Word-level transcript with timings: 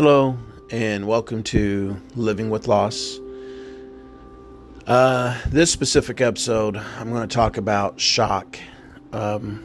Hello, 0.00 0.38
and 0.70 1.08
welcome 1.08 1.42
to 1.42 2.00
Living 2.14 2.50
with 2.50 2.68
Loss. 2.68 3.18
Uh, 4.86 5.36
this 5.48 5.72
specific 5.72 6.20
episode, 6.20 6.76
I'm 6.76 7.10
going 7.10 7.28
to 7.28 7.34
talk 7.34 7.56
about 7.56 7.98
shock. 7.98 8.56
Um, 9.12 9.64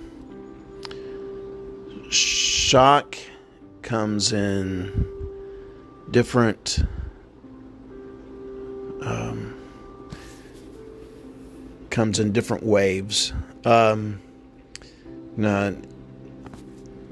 shock 2.09 3.15
comes 3.83 4.33
in 4.33 5.07
different 6.09 6.79
um, 9.03 9.55
comes 11.91 12.17
in 12.17 12.31
different 12.31 12.63
waves. 12.63 13.33
Um, 13.65 14.19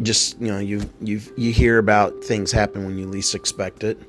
just 0.02 0.40
you 0.40 0.48
know 0.48 0.60
you 0.60 0.82
you 1.02 1.22
you 1.38 1.52
hear 1.52 1.78
about 1.78 2.24
things 2.24 2.52
happen 2.52 2.86
when 2.86 2.98
you 2.98 3.08
least 3.08 3.36
expect 3.36 3.84
it. 3.84 4.00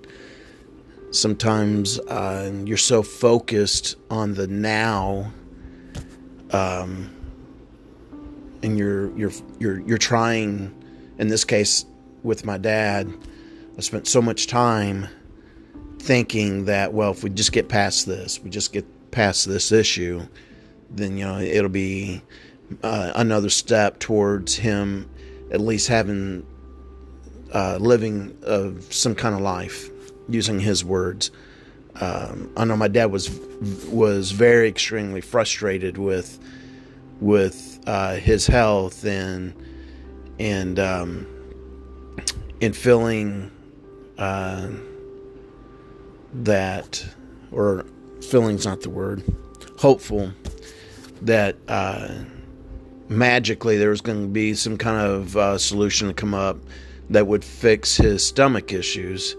Sometimes 1.10 1.98
uh, 2.00 2.50
you're 2.64 2.78
so 2.78 3.02
focused 3.02 3.96
on 4.10 4.34
the 4.34 4.46
now 4.46 5.30
um, 6.52 7.10
and 8.62 8.78
you're 8.78 9.16
you're 9.16 9.32
you're 9.58 9.80
you're 9.80 9.98
trying 9.98 10.72
in 11.18 11.28
this 11.28 11.44
case 11.44 11.84
with 12.22 12.44
my 12.44 12.56
dad 12.56 13.12
i 13.76 13.80
spent 13.80 14.06
so 14.06 14.22
much 14.22 14.46
time 14.46 15.06
thinking 15.98 16.66
that 16.66 16.92
well 16.92 17.10
if 17.10 17.24
we 17.24 17.30
just 17.30 17.52
get 17.52 17.68
past 17.68 18.06
this 18.06 18.40
we 18.40 18.50
just 18.50 18.72
get 18.72 18.84
past 19.10 19.46
this 19.46 19.72
issue 19.72 20.22
then 20.90 21.16
you 21.16 21.24
know 21.24 21.38
it'll 21.38 21.68
be 21.68 22.22
uh, 22.82 23.12
another 23.16 23.50
step 23.50 23.98
towards 23.98 24.56
him 24.56 25.08
at 25.52 25.60
least 25.60 25.86
having 25.86 26.44
uh, 27.54 27.76
living 27.80 28.36
of 28.42 28.92
some 28.92 29.14
kind 29.14 29.34
of 29.34 29.40
life, 29.40 29.88
using 30.28 30.58
his 30.58 30.84
words. 30.84 31.30
Um, 32.00 32.50
I 32.56 32.64
know 32.64 32.76
my 32.76 32.88
dad 32.88 33.06
was 33.06 33.30
was 33.88 34.32
very 34.32 34.66
extremely 34.68 35.20
frustrated 35.20 35.98
with 35.98 36.38
with 37.20 37.78
uh, 37.86 38.14
his 38.16 38.46
health 38.46 39.04
and 39.04 39.54
and 40.40 40.78
um, 40.80 41.26
and 42.60 42.74
feeling 42.74 43.50
uh, 44.18 44.68
that 46.32 47.06
or 47.52 47.84
feeling's 48.22 48.64
not 48.64 48.80
the 48.80 48.90
word 48.90 49.22
hopeful 49.82 50.32
that 51.20 51.56
uh, 51.66 52.08
magically 53.12 53.76
there 53.76 53.90
was 53.90 54.00
going 54.00 54.22
to 54.22 54.28
be 54.28 54.54
some 54.54 54.76
kind 54.76 54.98
of 54.98 55.36
uh, 55.36 55.58
solution 55.58 56.08
to 56.08 56.14
come 56.14 56.34
up 56.34 56.58
that 57.10 57.26
would 57.26 57.44
fix 57.44 57.96
his 57.96 58.26
stomach 58.26 58.72
issues. 58.72 59.36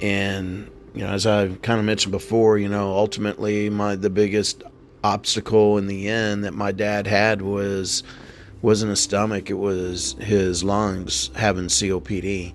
And 0.00 0.70
you 0.94 1.02
know, 1.02 1.10
as 1.10 1.26
I 1.26 1.48
kind 1.62 1.78
of 1.78 1.86
mentioned 1.86 2.12
before, 2.12 2.58
you 2.58 2.68
know, 2.68 2.92
ultimately 2.92 3.70
my 3.70 3.96
the 3.96 4.10
biggest 4.10 4.62
obstacle 5.02 5.78
in 5.78 5.86
the 5.86 6.08
end 6.08 6.44
that 6.44 6.52
my 6.52 6.72
dad 6.72 7.06
had 7.06 7.42
was 7.42 8.02
wasn't 8.62 8.90
his 8.90 9.00
stomach; 9.00 9.50
it 9.50 9.54
was 9.54 10.14
his 10.20 10.64
lungs 10.64 11.30
having 11.34 11.66
COPD. 11.66 12.54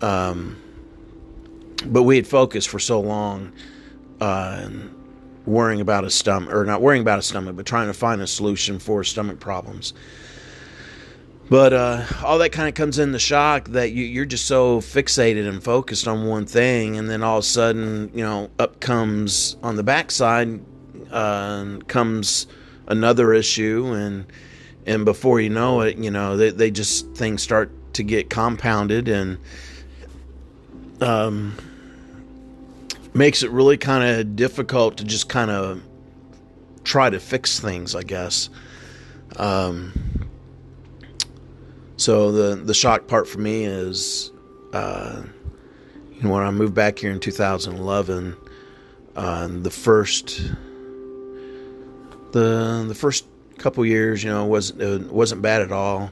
Um, 0.00 0.60
but 1.86 2.02
we 2.04 2.16
had 2.16 2.26
focused 2.26 2.68
for 2.68 2.78
so 2.78 3.00
long. 3.00 3.52
Uh, 4.20 4.68
worrying 5.46 5.80
about 5.80 6.04
a 6.04 6.10
stomach, 6.10 6.52
or 6.52 6.64
not 6.64 6.80
worrying 6.80 7.02
about 7.02 7.18
a 7.18 7.22
stomach, 7.22 7.56
but 7.56 7.66
trying 7.66 7.88
to 7.88 7.94
find 7.94 8.20
a 8.20 8.26
solution 8.26 8.78
for 8.78 9.02
stomach 9.04 9.40
problems. 9.40 9.92
But 11.50 11.72
uh, 11.72 12.04
all 12.24 12.38
that 12.38 12.50
kind 12.50 12.68
of 12.68 12.74
comes 12.74 12.98
in 12.98 13.12
the 13.12 13.18
shock 13.18 13.68
that 13.70 13.92
you, 13.92 14.22
are 14.22 14.24
just 14.24 14.46
so 14.46 14.80
fixated 14.80 15.46
and 15.46 15.62
focused 15.62 16.08
on 16.08 16.26
one 16.26 16.46
thing, 16.46 16.96
and 16.96 17.10
then 17.10 17.22
all 17.22 17.38
of 17.38 17.44
a 17.44 17.46
sudden, 17.46 18.10
you 18.14 18.22
know, 18.22 18.50
up 18.58 18.80
comes 18.80 19.56
on 19.62 19.76
the 19.76 19.82
backside 19.82 20.60
uh, 21.10 21.78
comes 21.88 22.46
another 22.86 23.34
issue, 23.34 23.92
and 23.92 24.26
and 24.86 25.04
before 25.04 25.40
you 25.40 25.50
know 25.50 25.82
it, 25.82 25.96
you 25.98 26.10
know, 26.10 26.36
they, 26.36 26.50
they 26.50 26.70
just 26.70 27.12
things 27.14 27.42
start 27.42 27.70
to 27.94 28.02
get 28.02 28.30
compounded 28.30 29.08
and 29.08 29.38
um 31.02 31.54
makes 33.14 33.42
it 33.42 33.50
really 33.50 33.76
kind 33.76 34.04
of 34.04 34.36
difficult 34.36 34.96
to 34.98 35.04
just 35.04 35.28
kind 35.28 35.50
of 35.50 35.82
try 36.84 37.10
to 37.10 37.20
fix 37.20 37.60
things, 37.60 37.94
I 37.94 38.02
guess. 38.02 38.48
Um, 39.36 40.28
so 41.96 42.32
the 42.32 42.56
the 42.56 42.74
shock 42.74 43.06
part 43.06 43.28
for 43.28 43.38
me 43.38 43.64
is, 43.64 44.32
uh, 44.72 45.22
you 46.12 46.22
know, 46.22 46.30
when 46.30 46.42
I 46.42 46.50
moved 46.50 46.74
back 46.74 46.98
here 46.98 47.10
in 47.10 47.20
2011, 47.20 48.36
uh, 49.14 49.48
the 49.48 49.70
first 49.70 50.52
the 52.32 52.84
the 52.86 52.94
first 52.94 53.26
couple 53.58 53.84
years, 53.86 54.24
you 54.24 54.30
know, 54.30 54.44
wasn't 54.44 54.82
it 54.82 55.12
wasn't 55.12 55.42
bad 55.42 55.62
at 55.62 55.72
all. 55.72 56.10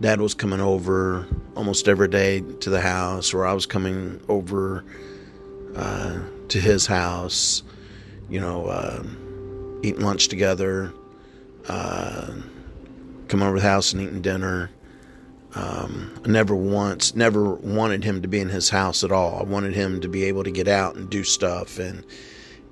Dad 0.00 0.20
was 0.20 0.34
coming 0.34 0.60
over 0.60 1.26
almost 1.54 1.86
every 1.86 2.08
day 2.08 2.40
to 2.40 2.70
the 2.70 2.80
house, 2.80 3.34
or 3.34 3.46
I 3.46 3.52
was 3.52 3.66
coming 3.66 4.20
over 4.28 4.82
uh, 5.76 6.20
to 6.48 6.60
his 6.60 6.86
house, 6.86 7.62
you 8.28 8.40
know, 8.40 8.66
uh, 8.66 9.02
eating 9.82 10.02
lunch 10.02 10.28
together, 10.28 10.92
uh, 11.68 12.30
come 13.28 13.42
over 13.42 13.56
to 13.56 13.62
the 13.62 13.68
house 13.68 13.92
and 13.92 14.02
eating 14.02 14.22
dinner. 14.22 14.70
Um, 15.54 16.20
I 16.24 16.28
never 16.28 16.54
once, 16.54 17.14
never 17.14 17.54
wanted 17.54 18.04
him 18.04 18.22
to 18.22 18.28
be 18.28 18.40
in 18.40 18.48
his 18.48 18.70
house 18.70 19.02
at 19.02 19.10
all. 19.10 19.40
I 19.40 19.42
wanted 19.42 19.74
him 19.74 20.00
to 20.00 20.08
be 20.08 20.24
able 20.24 20.44
to 20.44 20.50
get 20.50 20.68
out 20.68 20.94
and 20.94 21.10
do 21.10 21.24
stuff 21.24 21.78
and 21.78 22.04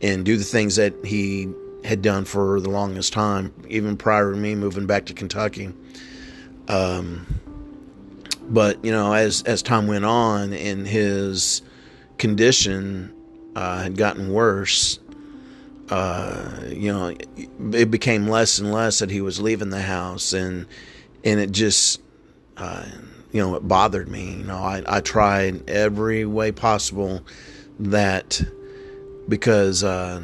and 0.00 0.25
do 0.25 0.36
the 0.36 0.44
things 0.44 0.76
that 0.76 0.94
he 1.04 1.48
had 1.84 2.03
done 2.03 2.25
for 2.25 2.60
the 2.60 2.70
longest 2.70 3.12
time, 3.12 3.53
even 3.69 3.97
prior 3.97 4.32
to 4.32 4.38
me 4.38 4.54
moving 4.54 4.86
back 4.86 5.06
to 5.06 5.15
Kentucky. 5.15 5.72
Um, 6.69 7.26
but 8.42 8.84
you 8.84 8.92
know, 8.92 9.12
as 9.12 9.42
as 9.42 9.62
time 9.62 9.86
went 9.86 10.04
on, 10.04 10.53
and 10.53 10.86
his 10.86 11.62
condition 12.19 13.15
uh, 13.56 13.83
had 13.83 13.97
gotten 13.97 14.33
worse, 14.33 14.99
uh, 15.91 16.65
you 16.69 16.93
know, 16.93 17.15
it 17.73 17.91
became 17.91 18.29
less 18.29 18.59
and 18.59 18.73
less 18.73 18.99
that 18.99 19.11
he 19.11 19.21
was 19.21 19.41
leaving 19.41 19.71
the 19.71 19.83
house, 19.83 20.33
and 20.33 20.67
and 21.25 21.41
it 21.41 21.51
just, 21.51 22.01
uh, 22.57 22.84
you 23.33 23.41
know, 23.41 23.55
it 23.55 23.67
bothered 23.67 24.09
me. 24.09 24.33
You 24.33 24.45
know, 24.45 24.59
I 24.59 24.83
I 24.87 25.01
tried 25.01 25.69
every 25.69 26.27
way 26.27 26.53
possible 26.53 27.25
that 27.78 28.43
because 29.28 29.83
uh, 29.83 30.23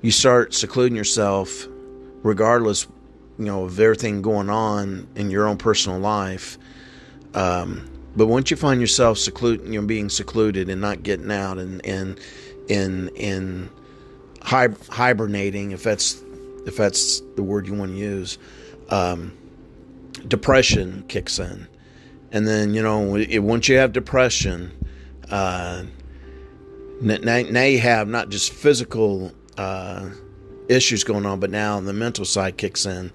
you 0.00 0.10
start 0.10 0.54
secluding 0.54 0.96
yourself, 0.96 1.66
regardless, 2.22 2.86
you 3.38 3.44
know, 3.46 3.64
of 3.64 3.78
everything 3.78 4.22
going 4.22 4.48
on 4.48 5.08
in 5.14 5.30
your 5.30 5.46
own 5.46 5.58
personal 5.58 5.98
life. 5.98 6.58
Um, 7.34 7.90
but 8.16 8.26
once 8.26 8.50
you 8.50 8.56
find 8.56 8.80
yourself 8.80 9.18
secluded, 9.18 9.66
you 9.66 9.80
know, 9.80 9.86
being 9.86 10.08
secluded 10.08 10.68
and 10.68 10.80
not 10.80 11.02
getting 11.02 11.30
out 11.30 11.58
and 11.58 11.84
and 11.84 12.20
in 12.68 13.08
in 13.16 13.70
hibernating, 14.42 15.72
if 15.72 15.82
that's 15.82 16.22
if 16.66 16.76
that's 16.76 17.20
the 17.36 17.42
word 17.42 17.66
you 17.66 17.74
want 17.74 17.92
to 17.92 17.96
use, 17.96 18.38
um, 18.90 19.32
depression 20.28 21.04
kicks 21.08 21.38
in, 21.38 21.66
and 22.32 22.46
then 22.46 22.74
you 22.74 22.82
know 22.82 23.16
it, 23.16 23.40
once 23.40 23.68
you 23.68 23.76
have 23.76 23.92
depression, 23.92 24.70
uh, 25.30 25.84
now, 27.00 27.42
now 27.42 27.64
you 27.64 27.80
have 27.80 28.08
not 28.08 28.28
just 28.28 28.52
physical 28.52 29.32
uh, 29.58 30.08
issues 30.68 31.04
going 31.04 31.26
on, 31.26 31.40
but 31.40 31.50
now 31.50 31.80
the 31.80 31.92
mental 31.92 32.24
side 32.24 32.56
kicks 32.56 32.86
in, 32.86 33.12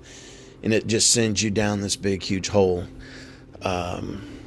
and 0.61 0.73
it 0.73 0.88
just 0.88 1.11
sends 1.11 1.41
you 1.41 1.51
down 1.51 1.81
this 1.81 1.95
big, 1.95 2.21
huge 2.21 2.50
hole. 2.50 2.83
Um, 3.62 4.38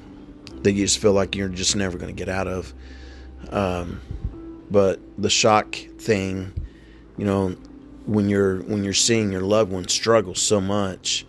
that 0.63 0.73
you 0.73 0.85
just 0.85 0.99
feel 0.99 1.13
like 1.13 1.35
you're 1.35 1.49
just 1.49 1.77
never 1.77 1.99
going 1.99 2.15
to 2.15 2.19
get 2.19 2.29
out 2.29 2.47
of. 2.47 2.73
Um, 3.51 4.01
but 4.71 5.01
the 5.19 5.31
shock 5.31 5.75
thing, 5.75 6.55
you 7.19 7.25
know, 7.25 7.57
when 8.07 8.29
you're 8.29 8.63
when 8.63 8.83
you're 8.83 8.93
seeing 8.93 9.31
your 9.31 9.43
loved 9.43 9.71
one 9.71 9.87
struggle 9.89 10.35
so 10.35 10.61
much, 10.61 11.27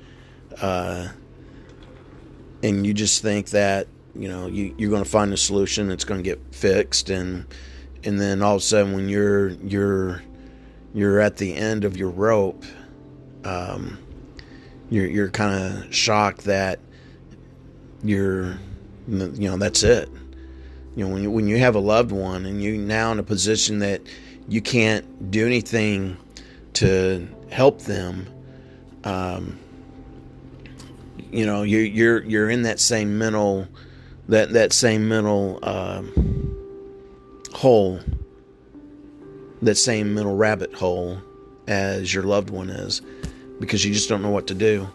uh, 0.62 1.10
and 2.64 2.86
you 2.86 2.94
just 2.94 3.22
think 3.22 3.50
that 3.50 3.88
you 4.16 4.28
know 4.28 4.48
you, 4.48 4.74
you're 4.78 4.90
going 4.90 5.04
to 5.04 5.10
find 5.10 5.34
a 5.34 5.38
solution 5.38 5.88
that's 5.88 6.06
going 6.06 6.20
to 6.20 6.24
get 6.24 6.40
fixed, 6.52 7.10
and 7.10 7.46
and 8.04 8.20
then 8.20 8.42
all 8.42 8.56
of 8.56 8.62
a 8.62 8.66
sudden 8.66 8.94
when 8.94 9.10
you're 9.10 9.50
you're 9.50 10.24
you're 10.94 11.20
at 11.20 11.38
the 11.38 11.54
end 11.56 11.84
of 11.84 11.98
your 11.98 12.10
rope, 12.10 12.64
um, 13.44 14.00
you're 14.90 15.08
you're 15.08 15.30
kind 15.30 15.54
of 15.54 15.94
shocked 15.94 16.46
that 16.46 16.80
you're 18.04 18.58
you 19.08 19.50
know 19.50 19.58
that's 19.58 19.84
it 19.84 20.10
you 20.96 21.06
know 21.06 21.14
when 21.14 21.24
you, 21.24 21.32
when 21.32 21.48
you 21.48 21.58
have 21.58 21.76
a 21.76 21.80
loved 21.80 22.12
one 22.12 22.46
and 22.46 22.64
you're 22.64 22.76
now 22.76 23.12
in 23.12 23.20
a 23.20 23.24
position 23.24 23.80
that 23.80 24.02
you 24.48 24.62
can't 24.62 25.32
do 25.32 25.46
anything 25.46 26.18
to 26.74 27.28
help 27.50 27.82
them 27.82 28.28
um, 29.04 29.60
you 31.32 31.46
know 31.46 31.64
you, 31.64 31.80
you're 31.80 32.24
you're 32.24 32.50
in 32.50 32.64
that 32.64 32.80
same 32.80 33.18
mental 33.18 33.68
that 34.30 34.52
that 34.54 34.74
same 34.74 35.08
mental 35.08 35.60
uh, 35.64 36.02
hole, 37.54 38.00
that 39.62 39.76
same 39.76 40.14
mental 40.14 40.36
rabbit 40.36 40.74
hole 40.74 41.18
as 41.68 42.14
your 42.14 42.24
loved 42.24 42.50
one 42.50 42.70
is, 42.70 43.02
because 43.60 43.86
you 43.86 43.94
just 43.94 44.10
don't 44.10 44.22
know 44.22 44.30
what 44.30 44.48
to 44.48 44.54
do. 44.54 44.88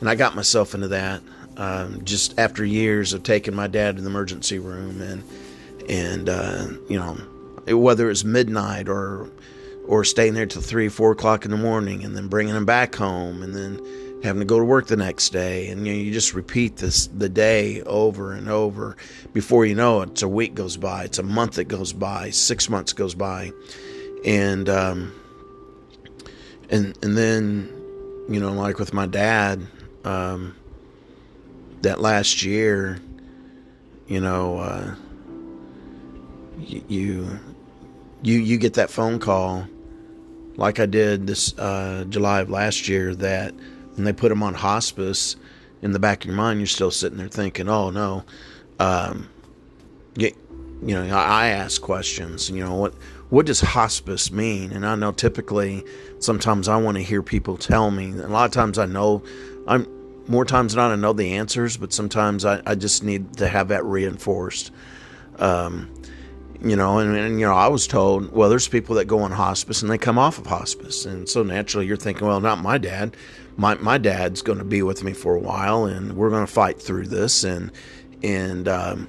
And 0.00 0.08
I 0.08 0.14
got 0.14 0.36
myself 0.36 0.74
into 0.74 0.88
that 0.88 1.22
um, 1.56 2.04
just 2.04 2.38
after 2.38 2.64
years 2.64 3.12
of 3.12 3.22
taking 3.22 3.54
my 3.54 3.66
dad 3.66 3.96
to 3.96 4.02
the 4.02 4.08
emergency 4.08 4.58
room 4.58 5.00
and 5.00 5.22
and 5.88 6.28
uh, 6.28 6.66
you 6.88 6.98
know 6.98 7.14
whether 7.76 8.10
it's 8.10 8.24
midnight 8.24 8.88
or 8.88 9.30
or 9.86 10.04
staying 10.04 10.34
there 10.34 10.46
till 10.46 10.62
three 10.62 10.88
four 10.88 11.12
o'clock 11.12 11.44
in 11.44 11.50
the 11.50 11.56
morning 11.56 12.04
and 12.04 12.16
then 12.16 12.28
bringing 12.28 12.54
him 12.54 12.66
back 12.66 12.94
home 12.94 13.42
and 13.42 13.54
then 13.54 13.80
having 14.22 14.40
to 14.40 14.46
go 14.46 14.58
to 14.58 14.64
work 14.64 14.86
the 14.86 14.96
next 14.96 15.30
day. 15.30 15.68
And 15.68 15.86
you 15.86 15.92
know 15.92 15.98
you 15.98 16.12
just 16.12 16.34
repeat 16.34 16.76
this 16.76 17.06
the 17.06 17.28
day 17.28 17.82
over 17.82 18.32
and 18.32 18.48
over. 18.48 18.96
Before 19.32 19.64
you 19.64 19.74
know 19.74 20.02
it 20.02 20.10
it's 20.10 20.22
a 20.22 20.28
week 20.28 20.54
goes 20.54 20.76
by 20.76 21.04
it's 21.04 21.18
a 21.18 21.22
month 21.22 21.54
that 21.54 21.64
goes 21.64 21.92
by 21.92 22.30
six 22.30 22.68
months 22.68 22.92
goes 22.92 23.14
by. 23.14 23.52
And 24.24 24.68
um 24.68 25.12
and 26.70 26.98
and 27.02 27.16
then 27.16 27.70
you 28.28 28.40
know 28.40 28.52
like 28.52 28.78
with 28.78 28.92
my 28.92 29.06
dad 29.06 29.64
um 30.04 30.56
that 31.82 32.00
last 32.00 32.42
year 32.42 33.00
you 34.06 34.20
know 34.20 34.58
uh 34.58 34.94
you 36.58 37.38
you 38.22 38.38
you 38.38 38.58
get 38.58 38.74
that 38.74 38.90
phone 38.90 39.18
call 39.18 39.66
like 40.56 40.80
I 40.80 40.86
did 40.86 41.26
this 41.26 41.56
uh, 41.58 42.06
July 42.08 42.40
of 42.40 42.48
last 42.48 42.88
year 42.88 43.14
that 43.16 43.54
when 43.94 44.04
they 44.04 44.12
put 44.12 44.32
him 44.32 44.42
on 44.42 44.54
hospice 44.54 45.36
in 45.82 45.92
the 45.92 45.98
back 45.98 46.22
of 46.22 46.28
your 46.28 46.36
mind 46.36 46.60
you're 46.60 46.66
still 46.66 46.90
sitting 46.90 47.18
there 47.18 47.28
thinking 47.28 47.68
oh 47.68 47.90
no. 47.90 48.24
Um, 48.78 49.28
you, 50.16 50.32
you 50.82 50.94
know 50.94 51.16
I 51.16 51.48
ask 51.48 51.80
questions 51.80 52.50
you 52.50 52.64
know 52.64 52.74
what 52.74 52.94
what 53.28 53.46
does 53.46 53.60
hospice 53.60 54.30
mean? 54.30 54.72
And 54.72 54.86
I 54.86 54.94
know 54.94 55.12
typically 55.12 55.84
sometimes 56.20 56.68
I 56.68 56.76
want 56.76 56.96
to 56.96 57.02
hear 57.02 57.22
people 57.22 57.56
tell 57.56 57.90
me 57.90 58.10
a 58.12 58.28
lot 58.28 58.44
of 58.44 58.52
times 58.52 58.78
I 58.78 58.86
know 58.86 59.22
I'm 59.66 59.86
more 60.28 60.44
times 60.44 60.74
than 60.74 60.82
not 60.82 60.92
I 60.92 60.96
know 60.96 61.12
the 61.12 61.34
answers 61.34 61.76
but 61.76 61.92
sometimes 61.92 62.44
I, 62.44 62.62
I 62.66 62.74
just 62.74 63.02
need 63.02 63.36
to 63.38 63.48
have 63.48 63.68
that 63.68 63.84
reinforced. 63.84 64.70
Um, 65.38 65.92
you 66.62 66.74
know 66.74 66.98
and, 66.98 67.14
and, 67.14 67.38
you 67.38 67.44
know 67.44 67.52
i 67.52 67.68
was 67.68 67.86
told 67.86 68.32
well 68.32 68.48
there's 68.48 68.66
people 68.66 68.94
that 68.94 69.04
go 69.04 69.18
on 69.18 69.30
hospice 69.30 69.82
and 69.82 69.90
they 69.90 69.98
come 69.98 70.18
off 70.18 70.38
of 70.38 70.46
hospice. 70.46 71.04
And 71.04 71.28
so 71.28 71.42
naturally 71.42 71.86
you're 71.86 71.96
thinking 71.96 72.26
well 72.26 72.40
not 72.40 72.58
my 72.58 72.78
dad. 72.78 73.16
My, 73.58 73.74
my 73.76 73.96
dad's 73.96 74.42
going 74.42 74.58
to 74.58 74.64
be 74.64 74.82
with 74.82 75.02
me 75.02 75.14
for 75.14 75.34
a 75.34 75.40
while 75.40 75.86
and 75.86 76.14
we're 76.14 76.28
going 76.30 76.46
to 76.46 76.52
fight 76.52 76.80
through 76.80 77.06
this. 77.06 77.42
And 77.44 77.72
and 78.22 78.68
um, 78.68 79.08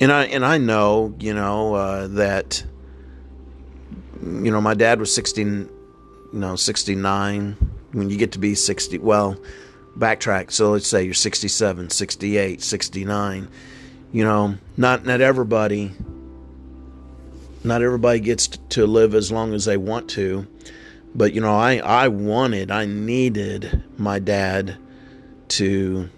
and 0.00 0.12
i 0.12 0.24
and 0.26 0.44
i 0.44 0.58
know 0.58 1.14
you 1.18 1.34
know 1.34 1.74
uh, 1.74 2.06
that 2.08 2.64
you 4.22 4.50
know 4.50 4.60
my 4.60 4.74
dad 4.74 5.00
was 5.00 5.14
16 5.14 5.68
you 6.32 6.38
know 6.38 6.56
69 6.56 7.56
when 7.92 8.10
you 8.10 8.16
get 8.16 8.32
to 8.32 8.38
be 8.38 8.54
60 8.54 8.98
well 8.98 9.36
backtrack 9.98 10.50
so 10.50 10.70
let's 10.70 10.86
say 10.86 11.02
you're 11.02 11.14
67 11.14 11.90
68 11.90 12.62
69 12.62 13.48
you 14.12 14.24
know 14.24 14.56
not 14.76 15.04
not 15.04 15.20
everybody 15.20 15.92
not 17.64 17.82
everybody 17.82 18.20
gets 18.20 18.48
to 18.70 18.86
live 18.86 19.14
as 19.14 19.32
long 19.32 19.54
as 19.54 19.64
they 19.64 19.76
want 19.76 20.08
to. 20.10 20.46
But, 21.14 21.32
you 21.32 21.40
know, 21.40 21.54
I, 21.54 21.76
I 21.78 22.08
wanted, 22.08 22.70
I 22.70 22.86
needed 22.86 23.82
my 23.96 24.18
dad 24.18 24.76
to 25.48 26.08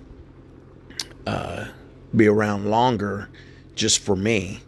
uh, 1.26 1.66
be 2.14 2.26
around 2.26 2.70
longer 2.70 3.28
just 3.74 4.00
for 4.00 4.16
me. 4.16 4.60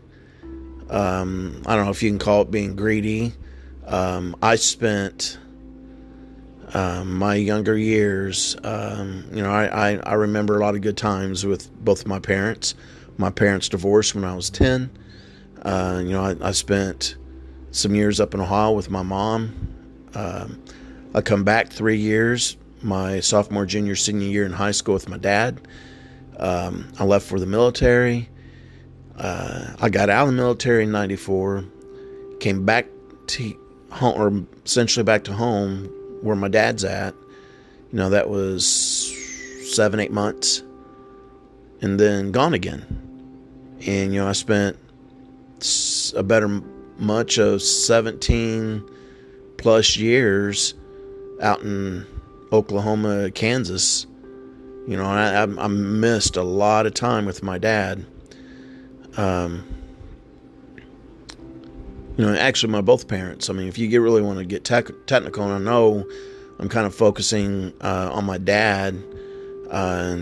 Um, 0.89 1.63
I 1.67 1.75
don't 1.75 1.87
know 1.87 1.91
if 1.91 2.03
you 2.03 2.11
can 2.11 2.19
call 2.19 2.43
it 2.43 2.51
being 2.51 2.77
greedy. 2.77 3.33
Um, 3.87 4.37
I 4.43 4.57
spent 4.57 5.39
um, 6.75 7.19
my 7.19 7.35
younger 7.35 7.77
years, 7.77 8.57
um, 8.65 9.25
you 9.33 9.43
know, 9.43 9.51
I, 9.51 9.93
I, 9.93 9.97
I, 9.97 10.15
remember 10.15 10.57
a 10.59 10.61
lot 10.61 10.75
of 10.75 10.81
good 10.81 10.97
times 10.97 11.45
with 11.45 11.71
both 11.85 12.07
my 12.07 12.19
parents. 12.19 12.75
My 13.19 13.29
parents 13.29 13.69
divorced 13.69 14.15
when 14.15 14.25
I 14.25 14.35
was 14.35 14.49
10. 14.49 14.91
Uh, 15.63 16.01
you 16.03 16.13
know, 16.13 16.23
I, 16.23 16.37
I, 16.41 16.53
spent 16.53 17.17
some 17.73 17.95
years 17.95 18.21
up 18.21 18.33
in 18.33 18.41
Ohio 18.41 18.73
with 18.73 18.91
my 18.91 19.03
mom. 19.03 19.55
Um, 20.15 20.63
I 21.15 21.21
come 21.21 21.45
back 21.45 21.69
three 21.69 21.99
years, 21.99 22.57
my 22.81 23.21
sophomore, 23.21 23.67
junior, 23.67 23.95
senior 23.95 24.29
year 24.29 24.47
in 24.47 24.53
high 24.53 24.71
school 24.71 24.95
with 24.95 25.11
my 25.11 25.19
dad. 25.19 25.61
Um, 26.39 26.91
I 26.99 27.05
left 27.05 27.27
for 27.27 27.39
the 27.39 27.47
military. 27.47 28.31
Uh, 29.19 29.75
I 29.79 29.91
got 29.91 30.09
out 30.09 30.23
of 30.23 30.29
the 30.29 30.41
military 30.41 30.85
in 30.85 30.91
'94. 30.91 31.65
Came 32.41 32.65
back 32.65 32.87
to 33.29 33.59
home, 33.91 34.21
or 34.21 34.47
essentially 34.65 35.05
back 35.05 35.25
to 35.25 35.35
home 35.35 35.93
where 36.23 36.37
my 36.37 36.49
dad's 36.49 36.85
at. 36.85 37.15
You 37.93 37.99
know, 37.99 38.11
that 38.11 38.31
was 38.31 39.15
seven, 39.75 40.01
eight 40.01 40.13
months, 40.13 40.63
and 41.81 42.01
then 42.01 42.33
gone 42.33 42.55
again. 42.55 42.87
And 43.87 44.15
you 44.15 44.21
know, 44.21 44.29
I 44.29 44.33
spent 44.33 44.79
a 46.17 46.23
better 46.23 46.63
much 46.99 47.39
of 47.39 47.63
17 47.63 48.89
plus 49.59 49.97
years 49.97 50.75
out 51.41 51.63
in 51.63 52.07
Oklahoma, 52.53 53.31
Kansas. 53.31 54.07
You 54.87 54.97
know, 54.97 55.05
I, 55.05 55.43
I 55.43 55.67
missed 55.67 56.37
a 56.37 56.43
lot 56.43 56.87
of 56.87 56.95
time 56.95 57.25
with 57.25 57.43
my 57.43 57.59
dad. 57.59 58.05
Um, 59.17 59.65
you 62.17 62.27
know, 62.27 62.35
actually, 62.35 62.73
my 62.73 62.81
both 62.81 63.09
parents. 63.09 63.49
I 63.49 63.53
mean, 63.53 63.69
if 63.69 63.79
you 63.79 63.89
get 63.89 63.99
really 63.99 64.23
want 64.23 64.39
to 64.39 64.45
get 64.45 64.65
tech, 64.65 64.89
technical, 65.07 65.45
and 65.45 65.53
I 65.53 65.59
know 65.59 66.07
I'm 66.59 66.69
kind 66.69 66.87
of 66.87 66.95
focusing 66.95 67.73
uh, 67.81 68.11
on 68.13 68.25
my 68.25 68.39
dad 68.39 69.03
uh, 69.71 70.19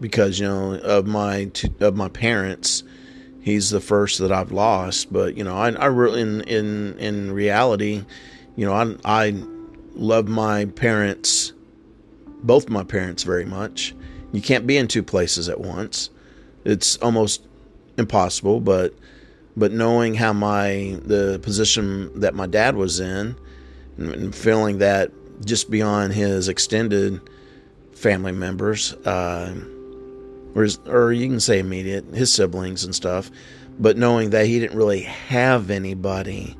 because 0.00 0.38
you 0.38 0.48
know 0.48 0.74
of 0.74 1.06
my 1.06 1.50
of 1.80 1.96
my 1.96 2.08
parents 2.08 2.84
he's 3.40 3.70
the 3.70 3.80
first 3.80 4.18
that 4.18 4.32
I've 4.32 4.52
lost. 4.52 5.12
But 5.12 5.36
you 5.36 5.44
know, 5.44 5.56
I, 5.56 5.70
I 5.70 5.86
really 5.86 6.20
in 6.20 6.40
in 6.42 6.98
in 6.98 7.32
reality, 7.32 8.04
you 8.56 8.66
know, 8.66 8.72
I 8.72 8.94
I 9.04 9.42
love 9.94 10.28
my 10.28 10.66
parents, 10.66 11.52
both 12.42 12.68
my 12.68 12.84
parents 12.84 13.22
very 13.22 13.44
much. 13.44 13.94
You 14.32 14.40
can't 14.40 14.66
be 14.66 14.76
in 14.76 14.86
two 14.86 15.02
places 15.02 15.48
at 15.48 15.60
once. 15.60 16.10
It's 16.64 16.96
almost 16.98 17.46
impossible. 17.96 18.60
But 18.60 18.94
but 19.56 19.72
knowing 19.72 20.14
how 20.14 20.32
my 20.32 20.98
the 21.04 21.40
position 21.42 22.20
that 22.20 22.34
my 22.34 22.46
dad 22.46 22.76
was 22.76 23.00
in, 23.00 23.36
and 23.98 24.34
feeling 24.34 24.78
that 24.78 25.10
just 25.44 25.70
beyond 25.70 26.12
his 26.12 26.48
extended 26.48 27.20
family 27.92 28.32
members. 28.32 28.92
Uh, 28.94 29.54
or, 30.54 30.62
his, 30.62 30.78
or 30.86 31.12
you 31.12 31.28
can 31.28 31.40
say 31.40 31.58
immediate, 31.58 32.04
his 32.06 32.32
siblings 32.32 32.84
and 32.84 32.94
stuff, 32.94 33.30
but 33.78 33.96
knowing 33.96 34.30
that 34.30 34.46
he 34.46 34.58
didn't 34.58 34.76
really 34.76 35.02
have 35.02 35.70
anybody. 35.70 36.56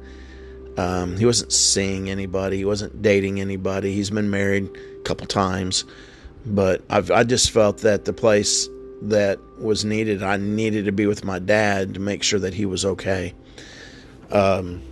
Um, 0.77 1.17
he 1.17 1.27
wasn't 1.27 1.53
seeing 1.53 2.09
anybody. 2.09 2.59
He 2.59 2.65
wasn't 2.65 3.03
dating 3.03 3.41
anybody. 3.41 3.93
He's 3.93 4.11
been 4.11 4.31
married 4.31 4.71
a 4.99 5.03
couple 5.03 5.27
times, 5.27 5.85
but 6.47 6.83
I've, 6.89 7.11
I 7.11 7.25
just 7.25 7.51
felt 7.51 7.79
that 7.79 8.05
the 8.05 8.13
place 8.13 8.69
that 9.03 9.39
was 9.59 9.85
needed, 9.85 10.23
I 10.23 10.37
needed 10.37 10.85
to 10.87 10.93
be 10.93 11.07
with 11.07 11.25
my 11.25 11.39
dad 11.39 11.95
to 11.95 12.01
make 12.01 12.23
sure 12.23 12.39
that 12.39 12.55
he 12.55 12.67
was 12.67 12.85
okay. 12.85 13.35
Um, 14.31 14.83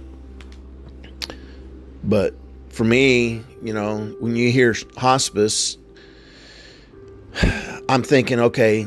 but 2.04 2.34
for 2.70 2.84
me, 2.84 3.42
you 3.62 3.72
know, 3.72 4.14
when 4.20 4.36
you 4.36 4.50
hear 4.50 4.74
hospice, 4.96 5.76
I'm 7.88 8.02
thinking, 8.02 8.40
okay, 8.40 8.86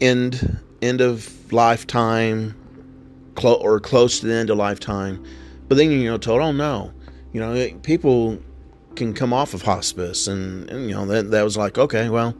end 0.00 0.60
end 0.82 1.00
of 1.00 1.52
lifetime, 1.52 2.54
clo- 3.34 3.54
or 3.54 3.80
close 3.80 4.20
to 4.20 4.26
the 4.26 4.34
end 4.34 4.50
of 4.50 4.58
lifetime. 4.58 5.24
But 5.68 5.76
then 5.76 5.90
you 5.90 6.10
know, 6.10 6.18
told, 6.18 6.42
oh 6.42 6.52
no, 6.52 6.92
you 7.32 7.40
know, 7.40 7.70
people 7.82 8.38
can 8.96 9.14
come 9.14 9.32
off 9.32 9.54
of 9.54 9.62
hospice, 9.62 10.28
and, 10.28 10.68
and 10.70 10.88
you 10.88 10.94
know 10.94 11.06
that 11.06 11.30
that 11.30 11.42
was 11.42 11.56
like, 11.56 11.78
okay, 11.78 12.08
well, 12.08 12.36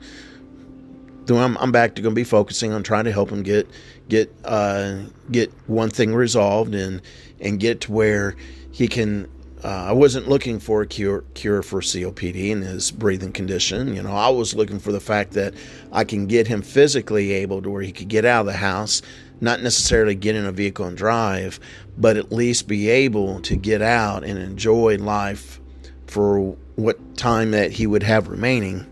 I'm 1.30 1.56
I'm 1.58 1.72
back 1.72 1.94
to 1.96 2.02
going 2.02 2.14
to 2.14 2.18
be 2.18 2.24
focusing 2.24 2.72
on 2.72 2.82
trying 2.82 3.04
to 3.04 3.12
help 3.12 3.30
him 3.30 3.42
get 3.42 3.68
get 4.08 4.34
uh, 4.44 4.98
get 5.30 5.52
one 5.66 5.90
thing 5.90 6.14
resolved 6.14 6.74
and 6.74 7.00
and 7.40 7.58
get 7.58 7.82
to 7.82 7.92
where 7.92 8.36
he 8.70 8.88
can 8.88 9.28
uh, 9.64 9.86
I 9.88 9.92
wasn't 9.92 10.28
looking 10.28 10.58
for 10.60 10.82
a 10.82 10.86
cure 10.86 11.24
cure 11.32 11.62
for 11.62 11.80
COPD 11.80 12.52
and 12.52 12.62
his 12.62 12.90
breathing 12.90 13.32
condition. 13.32 13.94
You 13.94 14.02
know, 14.02 14.12
I 14.12 14.28
was 14.28 14.54
looking 14.54 14.78
for 14.78 14.92
the 14.92 15.00
fact 15.00 15.32
that 15.32 15.54
I 15.90 16.04
can 16.04 16.26
get 16.26 16.46
him 16.46 16.60
physically 16.60 17.32
able 17.32 17.62
to 17.62 17.70
where 17.70 17.80
he 17.80 17.90
could 17.90 18.08
get 18.08 18.26
out 18.26 18.40
of 18.40 18.46
the 18.46 18.58
house, 18.58 19.00
not 19.40 19.62
necessarily 19.62 20.14
get 20.14 20.36
in 20.36 20.44
a 20.44 20.52
vehicle 20.52 20.84
and 20.84 20.96
drive, 20.96 21.58
but 21.96 22.18
at 22.18 22.30
least 22.30 22.68
be 22.68 22.90
able 22.90 23.40
to 23.40 23.56
get 23.56 23.80
out 23.80 24.22
and 24.22 24.38
enjoy 24.38 24.98
life 24.98 25.60
for 26.06 26.56
what 26.76 27.16
time 27.16 27.52
that 27.52 27.72
he 27.72 27.86
would 27.86 28.02
have 28.02 28.28
remaining. 28.28 28.84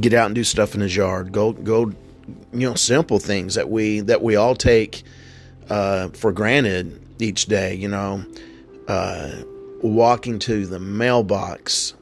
Get 0.00 0.12
out 0.12 0.26
and 0.26 0.34
do 0.34 0.44
stuff 0.44 0.74
in 0.74 0.80
his 0.80 0.94
yard. 0.94 1.32
Go 1.32 1.52
go 1.52 1.92
you 2.52 2.68
know 2.68 2.74
simple 2.74 3.18
things 3.18 3.54
that 3.54 3.70
we 3.70 4.00
that 4.00 4.22
we 4.22 4.36
all 4.36 4.54
take 4.54 5.02
uh, 5.68 6.08
for 6.08 6.32
granted 6.32 7.00
each 7.20 7.46
day. 7.46 7.74
You 7.74 7.88
know, 7.88 8.24
uh, 8.88 9.32
walking 9.82 10.38
to 10.40 10.66
the 10.66 10.80
mailbox, 10.80 11.94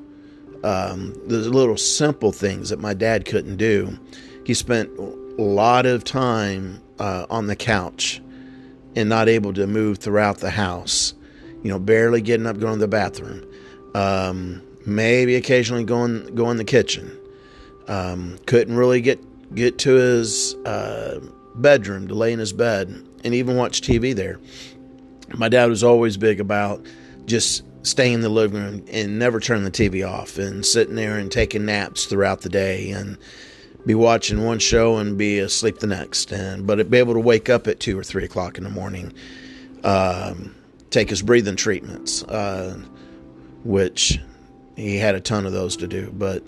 um, 0.64 1.14
the 1.26 1.38
little 1.38 1.76
simple 1.76 2.32
things 2.32 2.70
that 2.70 2.78
my 2.78 2.94
dad 2.94 3.24
couldn't 3.24 3.56
do. 3.56 3.98
He 4.44 4.54
spent 4.54 4.90
a 4.98 5.42
lot 5.42 5.86
of 5.86 6.04
time 6.04 6.80
uh, 6.98 7.26
on 7.30 7.46
the 7.46 7.56
couch 7.56 8.20
and 8.96 9.08
not 9.08 9.28
able 9.28 9.52
to 9.54 9.66
move 9.66 9.98
throughout 9.98 10.38
the 10.38 10.50
house. 10.50 11.14
You 11.62 11.70
know, 11.70 11.78
barely 11.78 12.20
getting 12.20 12.46
up, 12.46 12.58
going 12.58 12.74
to 12.74 12.80
the 12.80 12.88
bathroom. 12.88 13.46
Um, 13.94 14.62
maybe 14.84 15.36
occasionally 15.36 15.84
going 15.84 16.34
go 16.34 16.50
in 16.50 16.56
the 16.56 16.64
kitchen. 16.64 17.16
Um, 17.88 18.38
couldn't 18.46 18.76
really 18.76 19.00
get 19.00 19.20
get 19.54 19.78
to 19.80 19.94
his 19.94 20.54
uh, 20.66 21.20
bedroom 21.56 22.08
to 22.08 22.14
lay 22.14 22.32
in 22.32 22.38
his 22.38 22.52
bed 22.52 22.88
and 23.24 23.34
even 23.34 23.56
watch 23.56 23.80
TV 23.80 24.14
there. 24.14 24.38
My 25.34 25.48
dad 25.48 25.68
was 25.68 25.82
always 25.82 26.16
big 26.16 26.40
about 26.40 26.84
just 27.26 27.64
staying 27.82 28.14
in 28.14 28.20
the 28.20 28.28
living 28.28 28.62
room 28.62 28.84
and 28.92 29.18
never 29.18 29.40
turn 29.40 29.64
the 29.64 29.70
TV 29.70 30.08
off 30.08 30.38
and 30.38 30.64
sitting 30.64 30.94
there 30.94 31.18
and 31.18 31.30
taking 31.30 31.64
naps 31.64 32.06
throughout 32.06 32.42
the 32.42 32.48
day 32.48 32.90
and 32.90 33.18
be 33.84 33.94
watching 33.94 34.44
one 34.44 34.60
show 34.60 34.98
and 34.98 35.18
be 35.18 35.40
asleep 35.40 35.78
the 35.80 35.86
next 35.86 36.30
and 36.30 36.66
but 36.66 36.88
be 36.90 36.98
able 36.98 37.14
to 37.14 37.20
wake 37.20 37.48
up 37.48 37.66
at 37.66 37.80
two 37.80 37.98
or 37.98 38.04
three 38.04 38.24
o'clock 38.24 38.56
in 38.56 38.64
the 38.64 38.70
morning 38.70 39.12
um, 39.82 40.54
take 40.90 41.10
his 41.10 41.22
breathing 41.22 41.56
treatments 41.56 42.22
uh, 42.24 42.78
which 43.64 44.20
he 44.76 44.96
had 44.96 45.16
a 45.16 45.20
ton 45.20 45.44
of 45.44 45.52
those 45.52 45.76
to 45.76 45.88
do 45.88 46.12
but 46.12 46.44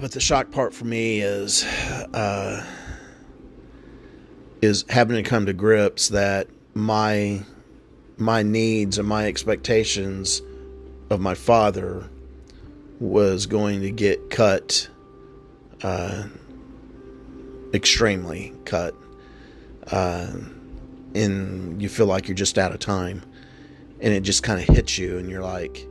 but 0.00 0.12
the 0.12 0.20
shock 0.20 0.50
part 0.50 0.74
for 0.74 0.84
me 0.84 1.20
is 1.20 1.64
uh, 1.64 2.64
is 4.60 4.84
having 4.88 5.16
to 5.16 5.22
come 5.22 5.46
to 5.46 5.52
grips 5.52 6.08
that 6.08 6.48
my 6.74 7.42
my 8.16 8.42
needs 8.42 8.98
and 8.98 9.08
my 9.08 9.26
expectations 9.26 10.42
of 11.10 11.20
my 11.20 11.34
father 11.34 12.08
was 13.00 13.46
going 13.46 13.80
to 13.80 13.90
get 13.90 14.30
cut 14.30 14.88
uh, 15.82 16.24
extremely 17.72 18.52
cut 18.64 18.94
uh, 19.90 20.32
and 21.14 21.80
you 21.82 21.88
feel 21.88 22.06
like 22.06 22.28
you're 22.28 22.34
just 22.34 22.58
out 22.58 22.72
of 22.72 22.78
time 22.78 23.22
and 24.00 24.12
it 24.12 24.20
just 24.20 24.42
kind 24.42 24.60
of 24.60 24.74
hits 24.74 24.98
you 24.98 25.18
and 25.18 25.30
you're 25.30 25.42
like 25.42 25.86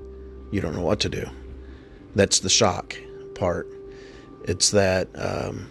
you 0.51 0.61
don't 0.61 0.75
know 0.75 0.83
what 0.83 0.99
to 0.99 1.09
do. 1.09 1.25
That's 2.15 2.39
the 2.41 2.49
shock 2.49 2.95
part. 3.35 3.67
It's 4.45 4.71
that 4.71 5.07
um, 5.15 5.69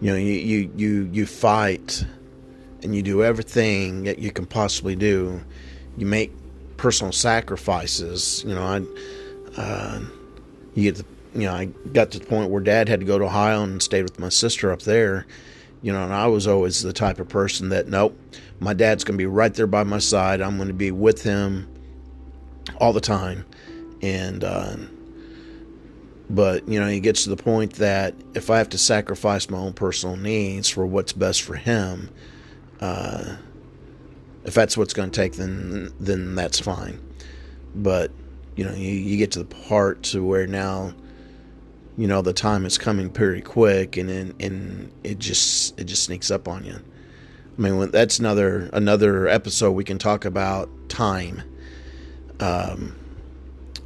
you 0.00 0.10
know 0.10 0.16
you, 0.16 0.32
you 0.32 0.72
you 0.76 1.10
you 1.12 1.26
fight 1.26 2.04
and 2.82 2.96
you 2.96 3.02
do 3.02 3.22
everything 3.22 4.04
that 4.04 4.18
you 4.18 4.32
can 4.32 4.46
possibly 4.46 4.96
do. 4.96 5.40
You 5.96 6.06
make 6.06 6.32
personal 6.76 7.12
sacrifices. 7.12 8.42
You 8.46 8.54
know 8.54 8.62
i 8.62 9.60
uh, 9.60 10.00
you 10.74 10.90
get 10.90 10.96
the 10.96 11.04
you 11.38 11.46
know 11.46 11.54
i 11.54 11.66
got 11.92 12.10
to 12.10 12.18
the 12.18 12.26
point 12.26 12.50
where 12.50 12.62
dad 12.62 12.88
had 12.88 13.00
to 13.00 13.06
go 13.06 13.18
to 13.18 13.24
ohio 13.24 13.62
and 13.62 13.82
stayed 13.82 14.02
with 14.02 14.18
my 14.18 14.28
sister 14.28 14.72
up 14.72 14.82
there. 14.82 15.26
You 15.82 15.92
know 15.92 16.02
and 16.04 16.12
i 16.12 16.26
was 16.26 16.46
always 16.46 16.82
the 16.82 16.92
type 16.92 17.18
of 17.18 17.28
person 17.28 17.68
that 17.70 17.88
nope 17.88 18.18
my 18.60 18.74
dad's 18.74 19.02
going 19.02 19.16
to 19.16 19.22
be 19.22 19.26
right 19.26 19.52
there 19.52 19.66
by 19.66 19.82
my 19.82 19.98
side. 19.98 20.40
I'm 20.40 20.56
going 20.56 20.68
to 20.68 20.74
be 20.74 20.92
with 20.92 21.22
him 21.22 21.68
all 22.78 22.92
the 22.92 23.00
time 23.00 23.44
and 24.02 24.44
uh, 24.44 24.76
but, 26.32 26.66
you 26.66 26.80
know, 26.80 26.88
he 26.88 26.98
gets 27.00 27.24
to 27.24 27.30
the 27.30 27.36
point 27.36 27.74
that 27.74 28.14
if 28.32 28.48
I 28.48 28.56
have 28.56 28.70
to 28.70 28.78
sacrifice 28.78 29.50
my 29.50 29.58
own 29.58 29.74
personal 29.74 30.16
needs 30.16 30.66
for 30.66 30.86
what's 30.86 31.12
best 31.12 31.42
for 31.42 31.56
him, 31.56 32.08
uh, 32.80 33.36
if 34.44 34.54
that's 34.54 34.76
what's 34.76 34.94
going 34.94 35.10
to 35.10 35.14
take, 35.20 35.34
then 35.34 35.92
then 36.00 36.34
that's 36.34 36.58
fine. 36.58 37.00
But 37.74 38.10
you 38.56 38.64
know, 38.64 38.72
you, 38.72 38.90
you 38.92 39.18
get 39.18 39.32
to 39.32 39.40
the 39.40 39.44
part 39.44 40.02
to 40.04 40.24
where 40.24 40.46
now, 40.46 40.94
you 41.98 42.08
know, 42.08 42.22
the 42.22 42.32
time 42.32 42.64
is 42.64 42.78
coming 42.78 43.10
pretty 43.10 43.42
quick, 43.42 43.98
and 43.98 44.08
and, 44.08 44.34
and 44.42 44.92
it 45.04 45.18
just 45.18 45.78
it 45.78 45.84
just 45.84 46.04
sneaks 46.04 46.30
up 46.30 46.48
on 46.48 46.64
you. 46.64 46.76
I 47.58 47.60
mean, 47.60 47.90
that's 47.90 48.18
another 48.18 48.70
another 48.72 49.28
episode 49.28 49.72
we 49.72 49.84
can 49.84 49.98
talk 49.98 50.24
about 50.24 50.70
time. 50.88 51.42
Um, 52.40 52.96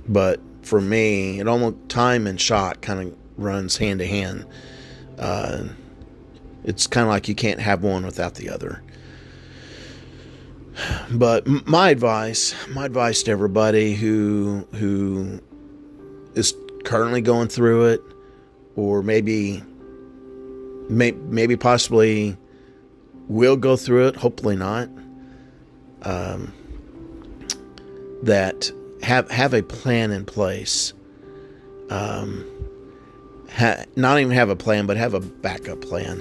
but 0.09 0.41
for 0.63 0.81
me, 0.81 1.41
it 1.41 1.49
almost 1.49 1.77
time 1.89 2.27
and 2.27 2.41
shot 2.41 2.83
kind 2.83 3.01
of 3.01 3.17
runs 3.37 3.77
hand 3.77 4.01
to 4.01 4.07
hand. 4.07 4.47
Uh, 5.19 5.65
it's 6.65 6.87
kind 6.87 7.07
of 7.07 7.11
like 7.11 7.29
you 7.29 7.35
can't 7.35 7.61
have 7.61 7.83
one 7.83 8.05
without 8.05 8.35
the 8.35 8.51
other. 8.51 8.83
But 11.11 11.47
my 11.67 11.91
advice, 11.91 12.55
my 12.69 12.85
advice 12.85 13.23
to 13.25 13.31
everybody 13.31 13.95
who 13.95 14.67
who 14.75 15.41
is 16.35 16.55
currently 16.85 17.23
going 17.23 17.49
through 17.49 17.87
it, 17.87 18.03
or 18.75 19.03
maybe, 19.03 19.63
may, 20.91 21.13
maybe 21.13 21.57
possibly 21.57 22.37
will 23.29 23.57
go 23.57 23.77
through 23.77 24.09
it. 24.09 24.17
Hopefully 24.17 24.57
not. 24.57 24.89
Um, 26.03 26.53
that 28.23 28.71
have 29.07 29.31
have 29.31 29.55
a 29.55 29.63
plan 29.63 30.11
in 30.11 30.25
place. 30.25 30.93
Um, 31.91 32.45
ha, 33.53 33.85
not 33.95 34.19
even 34.19 34.33
have 34.33 34.51
a 34.51 34.57
plan, 34.57 34.87
but 34.87 34.97
have 34.97 35.15
a 35.15 35.21
backup 35.21 35.81
plan. 35.81 36.21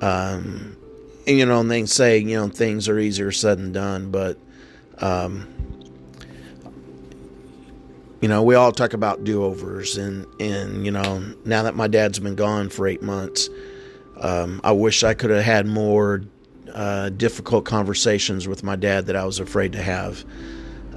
Um, 0.00 0.78
and, 1.26 1.38
you 1.38 1.44
know, 1.44 1.60
and 1.60 1.70
they 1.70 1.84
say 1.84 2.18
you 2.18 2.36
know 2.36 2.48
things 2.48 2.88
are 2.88 2.98
easier 2.98 3.30
said 3.32 3.58
than 3.58 3.72
done, 3.72 4.10
but 4.10 4.38
um, 4.98 5.46
you 8.22 8.28
know 8.28 8.42
we 8.42 8.54
all 8.54 8.72
talk 8.72 8.94
about 8.94 9.24
do 9.24 9.44
overs, 9.44 9.98
and 9.98 10.26
and 10.40 10.86
you 10.86 10.90
know 10.90 11.22
now 11.44 11.62
that 11.64 11.76
my 11.76 11.86
dad's 11.86 12.18
been 12.18 12.34
gone 12.34 12.70
for 12.70 12.86
eight 12.86 13.02
months, 13.02 13.50
um, 14.22 14.62
I 14.64 14.72
wish 14.72 15.04
I 15.04 15.12
could 15.12 15.28
have 15.28 15.44
had 15.44 15.66
more 15.66 16.22
uh, 16.72 17.10
difficult 17.10 17.66
conversations 17.66 18.48
with 18.48 18.62
my 18.62 18.76
dad 18.76 19.04
that 19.06 19.16
I 19.16 19.26
was 19.26 19.38
afraid 19.38 19.72
to 19.72 19.82
have. 19.82 20.24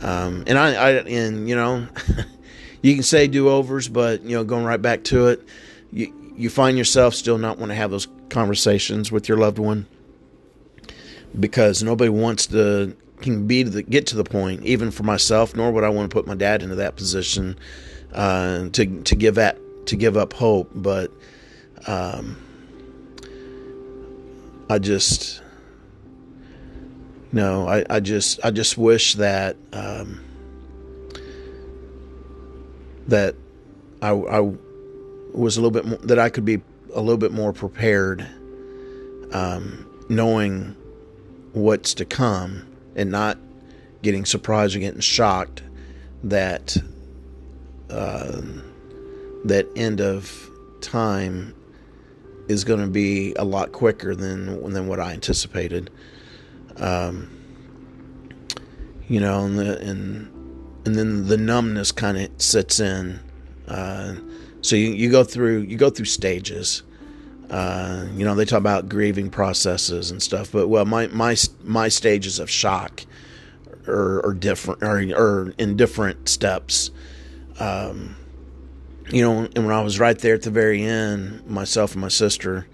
Um, 0.04 0.44
and 0.48 0.58
I, 0.58 0.74
I, 0.74 0.90
and 0.92 1.48
you 1.48 1.56
know, 1.56 1.88
you 2.82 2.94
can 2.94 3.04
say 3.04 3.28
do 3.28 3.50
overs, 3.50 3.88
but 3.88 4.22
you 4.24 4.36
know, 4.36 4.44
going 4.44 4.66
right 4.66 4.82
back 4.82 5.04
to 5.06 5.28
it, 5.28 5.48
you 5.92 6.14
you 6.36 6.50
find 6.50 6.78
yourself 6.78 7.16
still 7.16 7.38
not 7.38 7.58
want 7.58 7.72
to 7.72 7.76
have 7.76 7.92
those 7.92 8.08
conversations 8.30 9.12
with 9.12 9.30
your 9.30 9.38
loved 9.38 9.60
one 9.60 9.88
because 11.40 11.84
nobody 11.84 12.10
wants 12.10 12.48
to 12.48 12.96
can 13.22 13.48
be 13.48 13.64
to 13.64 13.70
the, 13.70 13.84
get 13.84 14.08
to 14.08 14.18
the 14.18 14.24
point, 14.24 14.64
even 14.64 14.92
for 14.92 15.04
myself, 15.04 15.56
nor 15.56 15.72
would 15.72 15.84
I 15.84 15.90
want 15.90 16.10
to 16.10 16.14
put 16.14 16.28
my 16.28 16.36
dad 16.36 16.62
into 16.62 16.76
that 16.76 16.98
position 16.98 17.58
uh, 18.12 18.68
to 18.70 19.02
to 19.04 19.16
give 19.16 19.36
that 19.36 19.58
to 19.88 19.96
give 19.96 20.18
up 20.18 20.34
hope. 20.34 20.70
But 20.76 21.12
um, 21.88 22.38
I 24.70 24.80
just 24.80 25.43
no, 27.34 27.68
I, 27.68 27.84
I 27.90 28.00
just 28.00 28.40
I 28.46 28.52
just 28.52 28.78
wish 28.78 29.16
that 29.16 29.58
um, 29.74 30.24
that 33.08 33.36
I, 34.04 34.10
I 34.12 34.40
was 35.34 35.58
a 35.58 35.62
little 35.62 35.72
bit 35.72 35.86
more, 35.86 35.98
that 35.98 36.20
I 36.20 36.30
could 36.30 36.46
be 36.46 36.62
a 36.94 37.02
little 37.02 37.18
bit 37.18 37.32
more 37.32 37.52
prepared, 37.52 38.28
um, 39.32 39.88
knowing 40.10 40.76
what's 41.54 41.96
to 41.96 42.06
come 42.06 42.68
and 42.96 43.10
not 43.10 43.40
getting 44.04 44.26
surprised 44.26 44.76
or 44.76 44.80
getting 44.80 45.00
shocked 45.00 45.64
that 46.24 46.78
uh, 47.90 48.42
that 49.46 49.68
end 49.76 50.02
of 50.02 50.52
time 50.82 51.56
is 52.48 52.64
going 52.64 52.82
to 52.82 52.88
be 52.88 53.34
a 53.36 53.44
lot 53.44 53.72
quicker 53.72 54.14
than 54.14 54.72
than 54.72 54.88
what 54.88 55.00
I 55.00 55.14
anticipated. 55.14 55.90
Um, 56.78 57.30
you 59.08 59.20
know, 59.20 59.46
and 59.46 59.60
the, 59.60 59.80
and 59.80 60.30
and 60.86 60.96
then 60.96 61.28
the 61.28 61.38
numbness 61.38 61.92
kind 61.92 62.18
of 62.18 62.30
sets 62.42 62.80
in. 62.80 63.20
Uh, 63.68 64.16
so 64.62 64.76
you, 64.76 64.90
you 64.90 65.12
go 65.12 65.24
through 65.24 65.60
you 65.62 65.78
go 65.78 65.90
through 65.90 66.06
stages. 66.06 66.84
Uh, 67.50 68.08
you 68.16 68.26
know, 68.26 68.34
they 68.34 68.46
talk 68.46 68.58
about 68.58 68.90
grieving 68.90 69.30
processes 69.30 70.10
and 70.10 70.22
stuff, 70.22 70.52
but 70.52 70.68
well, 70.68 70.86
my 70.86 71.08
my 71.08 71.36
my 71.64 71.88
stages 71.88 72.40
of 72.40 72.50
shock 72.50 73.06
are, 73.88 74.26
are 74.26 74.34
different, 74.34 74.82
are, 74.82 74.98
are 75.16 75.54
in 75.58 75.78
different 75.78 76.30
steps. 76.30 76.90
Um, 77.60 78.16
you 79.12 79.22
know, 79.22 79.48
and 79.56 79.66
when 79.66 79.76
I 79.76 79.82
was 79.82 80.00
right 80.00 80.18
there 80.18 80.36
at 80.36 80.42
the 80.42 80.50
very 80.50 80.82
end, 80.84 81.46
myself 81.46 81.92
and 81.92 82.02
my 82.02 82.08
sister, 82.08 82.66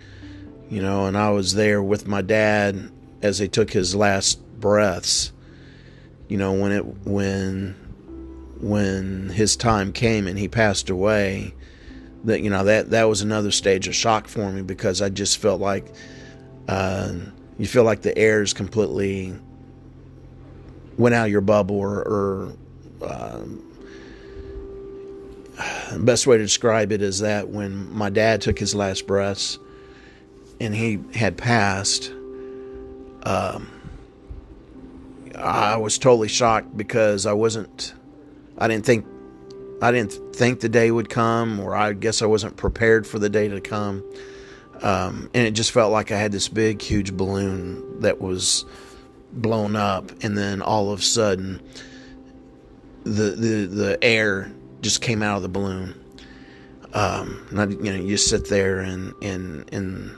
you 0.69 0.81
know, 0.81 1.05
and 1.05 1.17
I 1.17 1.31
was 1.31 1.55
there 1.55 1.81
with 1.81 2.07
my 2.07 2.21
dad 2.21 2.91
as 3.21 3.39
he 3.39 3.47
took 3.47 3.71
his 3.71 3.95
last 3.95 4.41
breaths. 4.59 5.31
You 6.27 6.37
know, 6.37 6.53
when 6.53 6.71
it 6.71 6.85
when 7.05 7.75
when 8.61 9.29
his 9.29 9.55
time 9.55 9.93
came 9.93 10.27
and 10.27 10.37
he 10.37 10.47
passed 10.47 10.89
away, 10.89 11.53
that 12.25 12.41
you 12.41 12.49
know 12.49 12.63
that 12.65 12.91
that 12.91 13.05
was 13.05 13.21
another 13.21 13.51
stage 13.51 13.87
of 13.87 13.95
shock 13.95 14.27
for 14.27 14.51
me 14.51 14.61
because 14.61 15.01
I 15.01 15.09
just 15.09 15.37
felt 15.37 15.59
like 15.61 15.85
uh, 16.67 17.13
you 17.57 17.67
feel 17.67 17.83
like 17.83 18.01
the 18.01 18.17
air 18.17 18.41
is 18.41 18.53
completely 18.53 19.33
went 20.97 21.15
out 21.15 21.27
of 21.27 21.31
your 21.31 21.41
bubble 21.41 21.77
or, 21.77 21.99
or 22.01 22.53
um, 23.01 23.63
best 25.99 26.27
way 26.27 26.37
to 26.37 26.43
describe 26.43 26.91
it 26.91 27.01
is 27.01 27.19
that 27.19 27.47
when 27.47 27.91
my 27.93 28.09
dad 28.09 28.41
took 28.41 28.59
his 28.59 28.75
last 28.75 29.07
breaths 29.07 29.57
and 30.59 30.75
he 30.75 30.99
had 31.13 31.37
passed 31.37 32.11
um, 33.23 33.69
I 35.35 35.77
was 35.77 35.97
totally 35.97 36.27
shocked 36.27 36.75
because 36.75 37.25
I 37.25 37.33
wasn't 37.33 37.93
I 38.57 38.67
didn't 38.67 38.85
think 38.85 39.05
I 39.81 39.91
didn't 39.91 40.35
think 40.35 40.59
the 40.59 40.69
day 40.69 40.91
would 40.91 41.09
come, 41.09 41.59
or 41.59 41.75
I 41.75 41.93
guess 41.93 42.21
I 42.21 42.25
wasn't 42.25 42.57
prepared 42.57 43.07
for 43.07 43.17
the 43.17 43.29
day 43.29 43.47
to 43.47 43.61
come. 43.61 44.03
Um, 44.81 45.29
and 45.33 45.47
it 45.47 45.51
just 45.51 45.71
felt 45.71 45.91
like 45.91 46.11
I 46.11 46.17
had 46.17 46.31
this 46.31 46.49
big, 46.49 46.81
huge 46.81 47.13
balloon 47.13 48.01
that 48.01 48.19
was 48.19 48.65
blown 49.31 49.75
up, 49.75 50.11
and 50.21 50.37
then 50.37 50.61
all 50.61 50.91
of 50.91 50.99
a 50.99 51.03
sudden, 51.03 51.61
the 53.03 53.31
the 53.31 53.65
the 53.65 54.03
air 54.03 54.51
just 54.81 55.01
came 55.01 55.23
out 55.23 55.37
of 55.37 55.43
the 55.43 55.49
balloon. 55.49 55.95
Um, 56.93 57.45
I, 57.55 57.65
you 57.65 57.93
know, 57.93 58.03
you 58.03 58.17
sit 58.17 58.49
there 58.49 58.79
and 58.79 59.13
and 59.21 59.71
and 59.73 60.11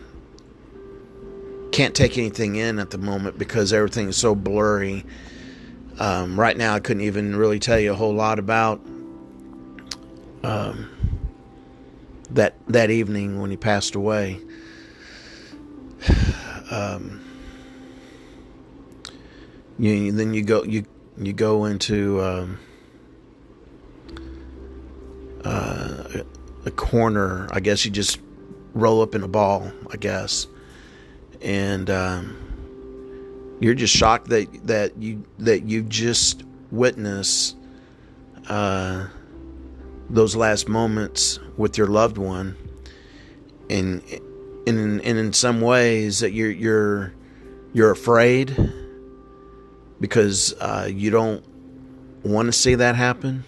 can't 1.72 1.96
take 1.96 2.18
anything 2.18 2.56
in 2.56 2.80
at 2.80 2.90
the 2.90 2.98
moment 2.98 3.38
because 3.38 3.74
everything 3.74 4.10
is 4.10 4.18
so 4.18 4.36
blurry. 4.36 5.06
Um, 6.00 6.40
right 6.40 6.56
now, 6.58 6.74
I 6.74 6.80
couldn't 6.80 7.04
even 7.04 7.36
really 7.36 7.60
tell 7.60 7.80
you 7.80 7.92
a 7.92 7.96
whole 7.96 8.14
lot 8.14 8.40
about 8.40 8.82
um, 10.44 10.90
that 12.32 12.56
that 12.68 12.90
evening 12.90 13.40
when 13.42 13.52
he 13.52 13.58
passed 13.58 13.96
away. 13.96 14.40
Um, 16.72 17.22
you 19.78 20.14
then 20.14 20.34
you 20.34 20.42
go 20.42 20.64
you 20.64 20.86
you 21.18 21.34
go 21.34 21.66
into 21.66 22.22
um, 22.22 22.60
uh, 25.44 26.24
a 26.66 26.72
corner. 26.72 27.50
I 27.52 27.60
guess 27.60 27.84
you 27.84 27.92
just 27.92 28.20
roll 28.74 29.02
up 29.02 29.16
in 29.16 29.24
a 29.24 29.28
ball. 29.28 29.72
I 29.92 29.98
guess, 29.98 30.48
and 31.44 31.90
um, 31.90 33.58
you're 33.60 33.74
just 33.74 33.96
shocked 33.96 34.30
that 34.30 34.68
that 34.68 34.98
you 34.98 35.26
that 35.40 35.64
you 35.64 35.84
just 35.84 36.44
witnessed. 36.72 37.58
Uh, 38.48 39.08
those 40.10 40.36
last 40.36 40.68
moments 40.68 41.40
with 41.56 41.78
your 41.78 41.88
loved 41.88 42.18
one 42.18 42.58
and 43.70 44.04
in 44.66 45.00
and 45.00 45.18
in 45.18 45.34
some 45.34 45.62
ways 45.62 46.20
that 46.20 46.34
you're 46.34 46.52
you're 46.52 47.14
you're 47.74 47.92
afraid 47.92 48.56
because 50.00 50.54
uh, 50.60 50.90
you 50.92 51.10
don't 51.10 51.44
want 52.24 52.48
to 52.48 52.52
see 52.52 52.76
that 52.76 52.96
happen. 52.96 53.46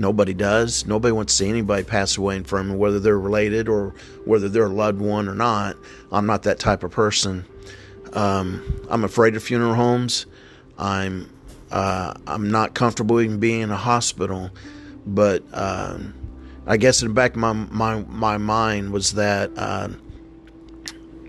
Nobody 0.00 0.32
does. 0.32 0.86
Nobody 0.86 1.12
wants 1.12 1.34
to 1.36 1.44
see 1.44 1.50
anybody 1.50 1.84
pass 1.84 2.16
away 2.16 2.34
in 2.34 2.44
front 2.44 2.64
of 2.64 2.70
them, 2.70 2.78
whether 2.78 2.98
they're 2.98 3.18
related 3.18 3.68
or 3.68 3.94
whether 4.24 4.48
they're 4.48 4.64
a 4.64 4.68
loved 4.68 4.98
one 4.98 5.28
or 5.28 5.34
not. 5.34 5.76
I'm 6.10 6.24
not 6.24 6.44
that 6.44 6.58
type 6.58 6.82
of 6.82 6.90
person. 6.90 7.44
Um, 8.14 8.80
I'm 8.88 9.04
afraid 9.04 9.36
of 9.36 9.42
funeral 9.42 9.74
homes. 9.74 10.24
I'm 10.78 11.30
uh, 11.70 12.14
I'm 12.26 12.50
not 12.50 12.72
comfortable 12.74 13.20
even 13.20 13.40
being 13.40 13.60
in 13.60 13.70
a 13.70 13.76
hospital. 13.76 14.50
But 15.04 15.42
um, 15.52 16.14
I 16.66 16.78
guess 16.78 17.02
in 17.02 17.08
the 17.08 17.14
back 17.14 17.32
of 17.32 17.36
my 17.36 17.52
my, 17.52 18.00
my 18.08 18.38
mind 18.38 18.94
was 18.94 19.12
that 19.12 19.50
uh, 19.54 19.90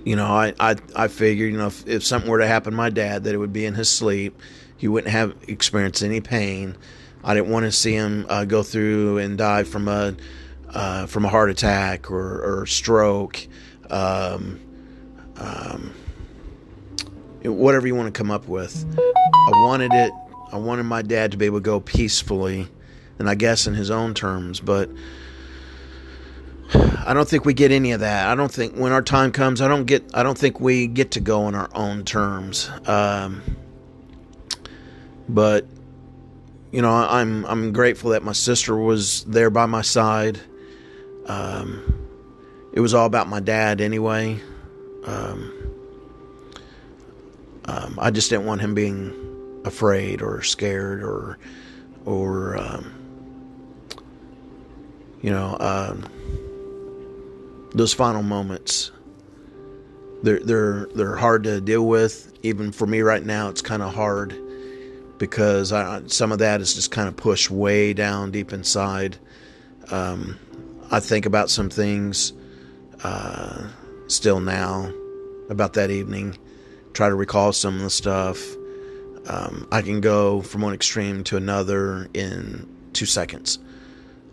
you 0.06 0.16
know 0.16 0.28
I, 0.28 0.54
I 0.62 0.78
I 0.96 1.08
figured 1.10 1.52
you 1.52 1.58
know 1.58 1.68
if, 1.68 1.86
if 1.86 2.06
something 2.06 2.32
were 2.32 2.40
to 2.40 2.48
happen 2.48 2.72
to 2.72 2.78
my 2.78 2.90
dad 2.90 3.26
that 3.26 3.36
it 3.36 3.38
would 3.38 3.52
be 3.52 3.66
in 3.66 3.74
his 3.74 3.90
sleep. 3.90 4.40
He 4.78 4.88
wouldn't 4.88 5.12
have 5.12 5.36
experienced 5.50 6.02
any 6.02 6.22
pain. 6.22 6.78
I 7.24 7.34
didn't 7.34 7.50
want 7.50 7.66
to 7.66 7.72
see 7.72 7.94
him 7.94 8.26
uh, 8.30 8.46
go 8.46 8.64
through 8.64 9.20
and 9.20 9.38
die 9.38 9.64
from 9.64 9.88
a 9.88 10.16
uh, 10.70 11.06
from 11.06 11.26
a 11.26 11.30
heart 11.30 11.50
attack 11.50 12.10
or, 12.10 12.62
or 12.62 12.66
stroke, 12.66 13.46
um, 13.90 14.60
um, 15.36 15.94
whatever 17.44 17.88
you 17.88 17.96
want 17.96 18.14
to 18.14 18.18
come 18.18 18.32
up 18.32 18.48
with. 18.48 18.86
I 18.98 19.52
wanted 19.66 19.94
it. 19.94 20.14
I 20.52 20.58
wanted 20.58 20.84
my 20.84 21.02
dad 21.02 21.32
to 21.32 21.38
be 21.38 21.46
able 21.46 21.60
to 21.60 21.64
go 21.64 21.80
peacefully 21.80 22.68
and 23.20 23.30
I 23.30 23.36
guess 23.36 23.68
in 23.68 23.76
his 23.76 23.92
own 23.92 24.14
terms, 24.14 24.60
but 24.60 24.90
I 26.74 27.14
don't 27.14 27.28
think 27.30 27.46
we 27.46 27.54
get 27.54 27.72
any 27.72 27.92
of 27.92 28.00
that. 28.00 28.28
I 28.28 28.36
don't 28.36 28.52
think 28.52 28.76
when 28.76 28.92
our 28.92 29.02
time 29.02 29.32
comes, 29.32 29.62
I 29.62 29.68
don't 29.68 29.86
get. 29.86 30.04
I 30.14 30.24
don't 30.24 30.38
think 30.38 30.60
we 30.60 30.88
get 30.88 31.12
to 31.12 31.20
go 31.20 31.44
on 31.44 31.54
our 31.54 31.70
own 31.76 32.04
terms. 32.04 32.70
Um, 32.88 33.42
but 35.30 35.66
you 36.72 36.82
know, 36.82 36.92
I'm 36.92 37.46
I'm 37.46 37.74
grateful 37.74 38.12
that 38.12 38.24
my 38.24 38.32
sister 38.32 38.76
was 38.76 39.26
there 39.26 39.50
by 39.50 39.66
my 39.66 39.82
side. 39.82 40.40
Um, 41.26 42.08
it 42.74 42.80
was 42.80 42.94
all 42.94 43.06
about 43.06 43.28
my 43.28 43.42
dad 43.42 43.82
anyway. 43.82 44.40
Um, 45.06 45.54
um, 47.66 48.00
I 48.02 48.12
just 48.12 48.30
didn't 48.30 48.46
want 48.46 48.62
him 48.62 48.74
being 48.74 49.62
afraid 49.66 50.22
or 50.22 50.42
scared 50.42 51.04
or 51.04 51.38
or 52.06 52.58
um, 52.58 52.94
you 55.22 55.30
know, 55.30 55.58
um, 55.60 56.06
those 57.76 57.94
final 57.94 58.24
moments. 58.24 58.92
They're 60.24 60.40
they're 60.40 60.88
they're 60.96 61.16
hard 61.18 61.44
to 61.44 61.60
deal 61.60 61.86
with. 61.86 62.32
Even 62.44 62.72
for 62.72 62.88
me 62.88 63.02
right 63.02 63.24
now, 63.24 63.50
it's 63.50 63.62
kind 63.62 63.82
of 63.84 63.94
hard 63.94 64.36
because 65.22 65.72
I, 65.72 66.02
some 66.08 66.32
of 66.32 66.40
that 66.40 66.62
is 66.62 66.74
just 66.74 66.90
kind 66.90 67.08
of 67.08 67.16
pushed 67.16 67.52
way 67.52 67.94
down 67.94 68.32
deep 68.32 68.52
inside. 68.52 69.18
Um, 69.92 70.40
I 70.90 71.00
think 71.00 71.28
about 71.28 71.52
some 71.52 71.70
things 71.70 72.34
uh, 73.04 73.68
still 74.08 74.40
now 74.40 74.92
about 75.48 75.74
that 75.74 75.92
evening. 75.92 76.40
Try 76.94 77.08
to 77.08 77.14
recall 77.14 77.54
some 77.54 77.76
of 77.76 77.82
the 77.82 77.92
stuff. 77.92 78.42
Um, 79.28 79.68
I 79.72 79.84
can 79.84 80.02
go 80.02 80.42
from 80.42 80.62
one 80.62 80.74
extreme 80.74 81.24
to 81.26 81.38
another 81.38 82.10
in 82.16 82.68
two 82.94 83.06
seconds. 83.06 83.60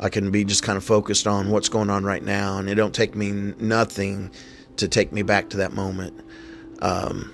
I 0.01 0.09
can 0.09 0.31
be 0.31 0.42
just 0.42 0.62
kind 0.62 0.79
of 0.79 0.85
focused 0.85 1.27
on 1.27 1.51
what's 1.51 1.68
going 1.68 1.90
on 1.90 2.03
right 2.03 2.24
now, 2.24 2.57
and 2.57 2.70
it 2.70 2.77
don't 2.77 2.94
take 2.94 3.14
me 3.14 3.31
nothing 3.59 4.31
to 4.79 4.88
take 4.88 5.12
me 5.12 5.20
back 5.20 5.51
to 5.51 5.59
that 5.59 5.74
moment. 5.74 6.18
Um, 6.81 7.31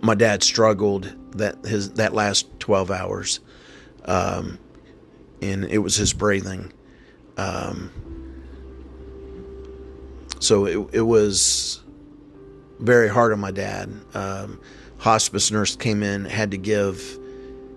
my 0.00 0.14
dad 0.14 0.44
struggled 0.44 1.12
that 1.32 1.64
his 1.64 1.92
that 1.92 2.14
last 2.14 2.46
twelve 2.58 2.90
hours, 2.90 3.40
um, 4.04 4.58
and 5.40 5.64
it 5.64 5.78
was 5.78 5.96
his 5.96 6.12
breathing. 6.12 6.72
Um, 7.36 7.90
so 10.38 10.66
it 10.66 10.78
it 10.92 11.02
was 11.02 11.82
very 12.78 13.08
hard 13.08 13.32
on 13.32 13.40
my 13.40 13.50
dad. 13.50 13.90
Um, 14.14 14.60
hospice 14.98 15.50
nurse 15.50 15.76
came 15.76 16.02
in, 16.02 16.24
had 16.24 16.50
to 16.50 16.56
give 16.56 17.18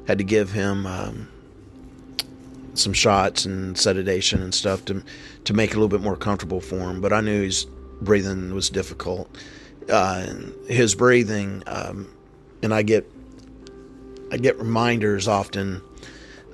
had 0.08 0.18
to 0.18 0.24
give 0.24 0.52
him 0.52 0.86
um, 0.86 1.30
some 2.74 2.94
shots 2.94 3.46
and 3.46 3.78
sedation 3.78 4.42
and 4.42 4.54
stuff 4.54 4.86
to 4.86 5.04
to 5.46 5.54
make 5.54 5.72
it 5.72 5.74
a 5.74 5.78
little 5.78 5.90
bit 5.90 6.02
more 6.02 6.16
comfortable 6.16 6.62
for 6.62 6.90
him. 6.90 7.02
But 7.02 7.14
I 7.14 7.22
knew 7.22 7.44
his 7.44 7.66
breathing 8.02 8.54
was 8.54 8.70
difficult. 8.70 9.30
Uh, 9.90 10.28
his 10.68 10.96
breathing, 10.96 11.64
um, 11.68 12.08
and 12.62 12.74
I 12.74 12.84
get 12.84 13.10
I 14.34 14.38
get 14.38 14.58
reminders 14.58 15.28
often. 15.28 15.84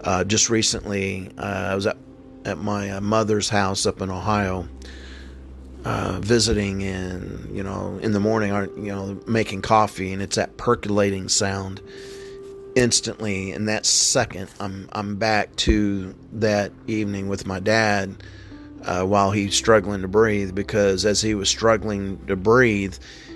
Uh, 0.03 0.25
just 0.25 0.49
recently, 0.49 1.31
uh, 1.37 1.69
I 1.71 1.75
was 1.75 1.87
at 1.87 1.97
at 2.45 2.57
my 2.57 2.91
uh, 2.91 3.01
mother's 3.01 3.49
house 3.49 3.85
up 3.85 4.01
in 4.01 4.09
Ohio. 4.09 4.67
Uh, 5.85 6.19
visiting 6.19 6.83
and 6.83 7.55
you 7.55 7.63
know 7.63 7.97
in 8.01 8.11
the 8.11 8.19
morning 8.19 8.49
you 8.75 8.91
know 8.91 9.17
making 9.25 9.61
coffee 9.61 10.11
and 10.11 10.21
it's 10.21 10.35
that 10.35 10.57
percolating 10.57 11.29
sound 11.29 11.81
instantly 12.75 13.53
in 13.53 13.63
that 13.63 13.85
second 13.85 14.49
I'm 14.59 14.89
I'm 14.91 15.15
back 15.15 15.55
to 15.57 16.13
that 16.33 16.73
evening 16.87 17.29
with 17.29 17.47
my 17.47 17.61
dad 17.61 18.13
uh, 18.83 19.05
while 19.05 19.31
he's 19.31 19.55
struggling 19.55 20.01
to 20.01 20.09
breathe 20.09 20.53
because 20.53 21.05
as 21.05 21.21
he 21.21 21.33
was 21.33 21.47
struggling 21.47 22.25
to 22.27 22.35
breathe 22.35 22.95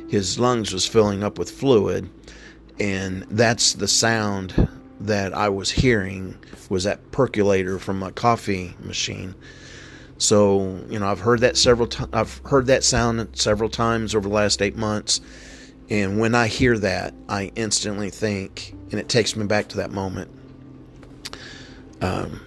his 0.10 0.38
lungs 0.38 0.74
was 0.74 0.86
filling 0.86 1.24
up 1.24 1.40
with 1.40 1.50
fluid 1.50 2.10
and 2.80 3.24
that's 3.24 3.74
the 3.74 3.88
sound 3.88 4.68
that 5.00 5.34
I 5.34 5.50
was 5.50 5.72
hearing 5.72 6.38
was 6.70 6.86
that 6.86 7.12
percolator 7.12 7.78
from 7.80 8.00
my 8.00 8.12
coffee 8.12 8.76
machine 8.80 9.36
so 10.18 10.82
you 10.90 11.00
know 11.00 11.08
I've 11.08 11.20
heard 11.20 11.42
that 11.42 11.58
several 11.58 11.88
times 11.88 12.10
I've 12.14 12.38
heard 12.46 12.68
that 12.68 12.84
sound 12.84 13.28
several 13.34 13.70
times 13.70 14.16
over 14.16 14.28
the 14.28 14.34
last 14.34 14.62
8 14.62 14.76
months 14.76 15.22
and 15.90 16.20
when 16.20 16.34
I 16.34 16.48
hear 16.48 16.78
that, 16.80 17.14
I 17.28 17.52
instantly 17.56 18.10
think, 18.10 18.74
and 18.92 19.00
it 19.00 19.10
takes 19.10 19.36
me 19.36 19.46
back 19.46 19.68
to 19.70 19.78
that 19.78 19.92
moment. 19.92 20.32
Um, 22.02 22.42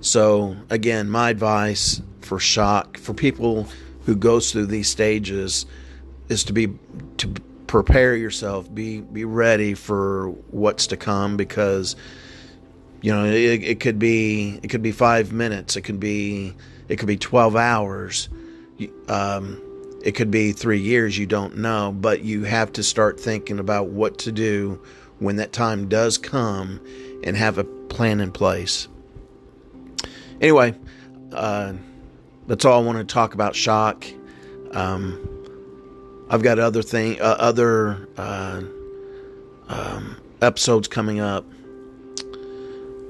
so, 0.00 0.56
again, 0.70 1.08
my 1.08 1.30
advice 1.30 2.02
for 2.20 2.38
shock 2.38 2.98
for 2.98 3.14
people 3.14 3.68
who 4.06 4.16
goes 4.16 4.50
through 4.50 4.66
these 4.66 4.88
stages 4.88 5.66
is 6.28 6.44
to 6.44 6.52
be 6.52 6.74
to 7.18 7.28
prepare 7.72 8.14
yourself 8.14 8.72
be 8.74 9.00
be 9.00 9.24
ready 9.24 9.72
for 9.72 10.28
what's 10.50 10.88
to 10.88 10.94
come 10.94 11.38
because 11.38 11.96
you 13.00 13.10
know 13.10 13.24
it, 13.24 13.62
it 13.62 13.80
could 13.80 13.98
be 13.98 14.60
it 14.62 14.68
could 14.68 14.82
be 14.82 14.92
five 14.92 15.32
minutes 15.32 15.74
it 15.74 15.80
could 15.80 15.98
be 15.98 16.54
it 16.90 16.96
could 16.96 17.06
be 17.06 17.16
12 17.16 17.56
hours 17.56 18.28
um, 19.08 19.58
it 20.04 20.12
could 20.12 20.30
be 20.30 20.52
three 20.52 20.80
years 20.80 21.16
you 21.16 21.24
don't 21.24 21.56
know 21.56 21.90
but 21.98 22.22
you 22.22 22.44
have 22.44 22.70
to 22.70 22.82
start 22.82 23.18
thinking 23.18 23.58
about 23.58 23.86
what 23.86 24.18
to 24.18 24.30
do 24.30 24.78
when 25.18 25.36
that 25.36 25.50
time 25.50 25.88
does 25.88 26.18
come 26.18 26.78
and 27.24 27.38
have 27.38 27.56
a 27.56 27.64
plan 27.64 28.20
in 28.20 28.30
place. 28.30 28.86
Anyway 30.42 30.74
uh, 31.32 31.72
that's 32.46 32.66
all 32.66 32.82
i 32.82 32.84
want 32.84 32.98
to 32.98 33.04
talk 33.04 33.32
about 33.32 33.56
shock. 33.56 34.04
Um, 34.72 35.41
i've 36.32 36.42
got 36.42 36.58
other 36.58 36.82
thing 36.82 37.20
uh, 37.20 37.36
other 37.38 38.08
uh, 38.16 38.60
um, 39.68 40.16
episodes 40.40 40.88
coming 40.88 41.20
up 41.20 41.44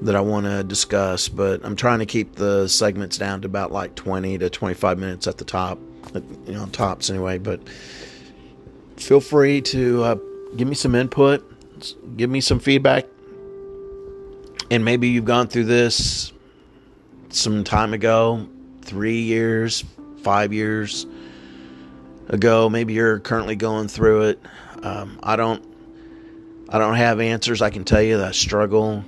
that 0.03 0.15
I 0.15 0.21
want 0.21 0.45
to 0.45 0.63
discuss, 0.63 1.29
but 1.29 1.63
I'm 1.63 1.75
trying 1.75 1.99
to 1.99 2.05
keep 2.05 2.35
the 2.35 2.67
segments 2.67 3.17
down 3.17 3.41
to 3.41 3.45
about 3.45 3.71
like 3.71 3.95
20 3.95 4.37
to 4.39 4.49
25 4.49 4.99
minutes 4.99 5.27
at 5.27 5.37
the 5.37 5.45
top, 5.45 5.79
you 6.13 6.53
know, 6.53 6.65
tops 6.67 7.09
anyway. 7.09 7.37
But 7.37 7.61
feel 8.97 9.21
free 9.21 9.61
to 9.61 10.03
uh, 10.03 10.15
give 10.57 10.67
me 10.67 10.75
some 10.75 10.93
input, 10.93 11.43
give 12.17 12.29
me 12.29 12.41
some 12.41 12.59
feedback, 12.59 13.05
and 14.69 14.83
maybe 14.83 15.07
you've 15.07 15.25
gone 15.25 15.47
through 15.47 15.65
this 15.65 16.33
some 17.29 17.63
time 17.63 17.93
ago, 17.93 18.47
three 18.81 19.21
years, 19.21 19.85
five 20.21 20.51
years 20.51 21.05
ago. 22.27 22.69
Maybe 22.69 22.93
you're 22.93 23.19
currently 23.19 23.55
going 23.55 23.87
through 23.87 24.23
it. 24.23 24.41
Um, 24.81 25.19
I 25.21 25.35
don't. 25.35 25.63
I 26.69 26.79
don't 26.79 26.95
have 26.95 27.19
answers. 27.19 27.61
I 27.61 27.69
can 27.69 27.83
tell 27.83 28.01
you 28.01 28.17
that 28.17 28.29
I 28.29 28.31
struggle 28.31 29.05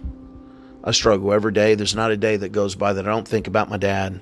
I 0.86 0.91
struggle 0.91 1.34
every 1.34 1.51
day. 1.51 1.73
There's 1.73 1.95
not 1.95 2.12
a 2.12 2.17
day 2.17 2.38
that 2.38 2.49
goes 2.49 2.75
by 2.75 2.93
that 2.93 3.06
I 3.06 3.10
don't 3.10 3.28
think 3.28 3.47
about 3.47 3.69
my 3.69 3.78
dad. 3.78 4.21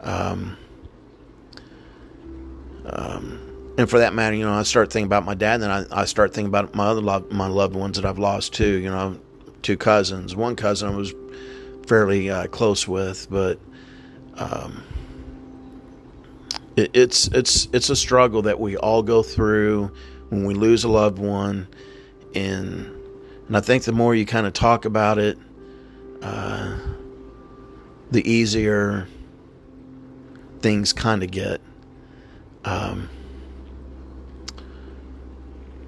Um, 0.00 0.56
um, 2.86 3.74
and 3.76 3.88
for 3.88 3.98
that 3.98 4.14
matter, 4.14 4.34
you 4.34 4.46
know, 4.46 4.54
I 4.54 4.62
start 4.62 4.90
thinking 4.90 5.06
about 5.06 5.26
my 5.26 5.34
dad, 5.34 5.60
and 5.60 5.64
then 5.64 5.70
I, 5.70 6.02
I 6.02 6.04
start 6.06 6.32
thinking 6.32 6.48
about 6.48 6.74
my 6.74 6.86
other 6.86 7.02
loved, 7.02 7.30
my 7.30 7.48
loved 7.48 7.76
ones 7.76 7.96
that 7.96 8.06
I've 8.06 8.18
lost 8.18 8.54
too. 8.54 8.78
You 8.78 8.88
know, 8.88 9.20
two 9.60 9.76
cousins. 9.76 10.34
One 10.34 10.56
cousin 10.56 10.88
I 10.88 10.96
was 10.96 11.12
fairly 11.86 12.30
uh, 12.30 12.46
close 12.46 12.88
with, 12.88 13.28
but 13.30 13.60
um, 14.36 14.82
it's 16.94 17.28
it's 17.28 17.68
it's 17.72 17.90
a 17.90 17.96
struggle 17.96 18.42
that 18.42 18.60
we 18.60 18.76
all 18.76 19.02
go 19.02 19.22
through 19.22 19.92
when 20.28 20.44
we 20.44 20.54
lose 20.54 20.84
a 20.84 20.88
loved 20.88 21.18
one, 21.18 21.68
and 22.34 22.90
and 23.46 23.56
I 23.56 23.60
think 23.60 23.84
the 23.84 23.92
more 23.92 24.14
you 24.14 24.26
kind 24.26 24.46
of 24.46 24.52
talk 24.52 24.84
about 24.84 25.18
it 25.18 25.38
uh, 26.22 26.76
the 28.10 28.28
easier 28.30 29.08
things 30.60 30.92
kind 30.92 31.22
of 31.22 31.30
get. 31.30 31.60
Um, 32.64 33.08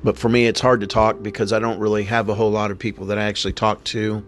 but 0.03 0.19
for 0.19 0.29
me, 0.29 0.47
it's 0.47 0.61
hard 0.61 0.81
to 0.81 0.87
talk 0.87 1.23
because 1.23 1.53
I 1.53 1.59
don't 1.59 1.79
really 1.79 2.05
have 2.05 2.29
a 2.29 2.35
whole 2.35 2.51
lot 2.51 2.71
of 2.71 2.79
people 2.79 3.07
that 3.07 3.19
I 3.19 3.25
actually 3.25 3.53
talk 3.53 3.85
to. 3.85 4.25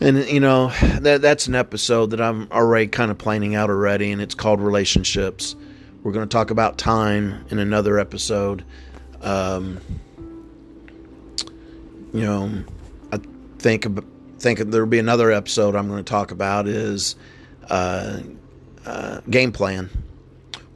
And 0.00 0.26
you 0.28 0.40
know 0.40 0.68
that 1.00 1.20
that's 1.20 1.46
an 1.46 1.54
episode 1.54 2.10
that 2.10 2.20
I'm 2.20 2.50
already 2.50 2.86
kind 2.86 3.10
of 3.10 3.18
planning 3.18 3.54
out 3.54 3.68
already, 3.68 4.10
and 4.10 4.22
it's 4.22 4.34
called 4.34 4.60
relationships. 4.60 5.54
We're 6.02 6.12
going 6.12 6.26
to 6.26 6.32
talk 6.32 6.50
about 6.50 6.78
time 6.78 7.44
in 7.50 7.58
another 7.58 7.98
episode. 7.98 8.64
Um, 9.20 9.78
you 12.14 12.22
know, 12.22 12.64
I 13.12 13.20
think 13.58 13.86
think 14.38 14.58
there'll 14.60 14.86
be 14.86 14.98
another 14.98 15.30
episode 15.30 15.76
I'm 15.76 15.88
going 15.88 16.02
to 16.02 16.10
talk 16.10 16.30
about 16.30 16.66
is 16.66 17.16
uh, 17.68 18.20
uh, 18.86 19.20
game 19.28 19.52
plan. 19.52 19.90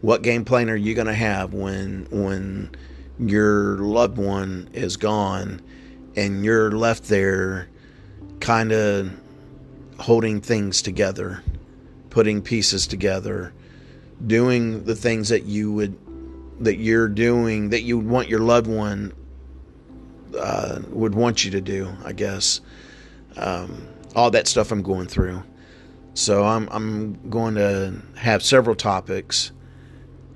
What 0.02 0.20
game 0.20 0.44
plan 0.44 0.68
are 0.68 0.76
you 0.76 0.94
going 0.94 1.06
to 1.06 1.14
have 1.14 1.54
when 1.54 2.06
when 2.10 2.70
your 3.18 3.78
loved 3.78 4.18
one 4.18 4.68
is 4.74 4.98
gone 4.98 5.62
and 6.14 6.44
you're 6.44 6.70
left 6.72 7.04
there, 7.04 7.68
kind 8.44 8.72
of 8.72 9.10
holding 9.98 10.38
things 10.38 10.82
together, 10.82 11.42
putting 12.10 12.42
pieces 12.42 12.86
together, 12.86 13.54
doing 14.26 14.84
the 14.84 14.94
things 14.94 15.30
that 15.30 15.44
you 15.44 15.72
would 15.72 15.98
that 16.60 16.76
you're 16.76 17.08
doing 17.08 17.70
that 17.70 17.80
you 17.80 17.96
would 17.96 18.06
want 18.06 18.28
your 18.28 18.40
loved 18.40 18.66
one 18.66 19.14
uh, 20.38 20.78
would 20.90 21.14
want 21.14 21.42
you 21.42 21.52
to 21.52 21.60
do, 21.62 21.90
I 22.04 22.12
guess 22.12 22.60
um, 23.38 23.88
all 24.14 24.30
that 24.32 24.46
stuff 24.46 24.70
I'm 24.70 24.82
going 24.82 25.06
through. 25.06 25.42
So 26.12 26.44
I'm 26.44 26.68
I'm 26.70 27.30
going 27.30 27.54
to 27.54 27.94
have 28.16 28.42
several 28.42 28.76
topics. 28.76 29.52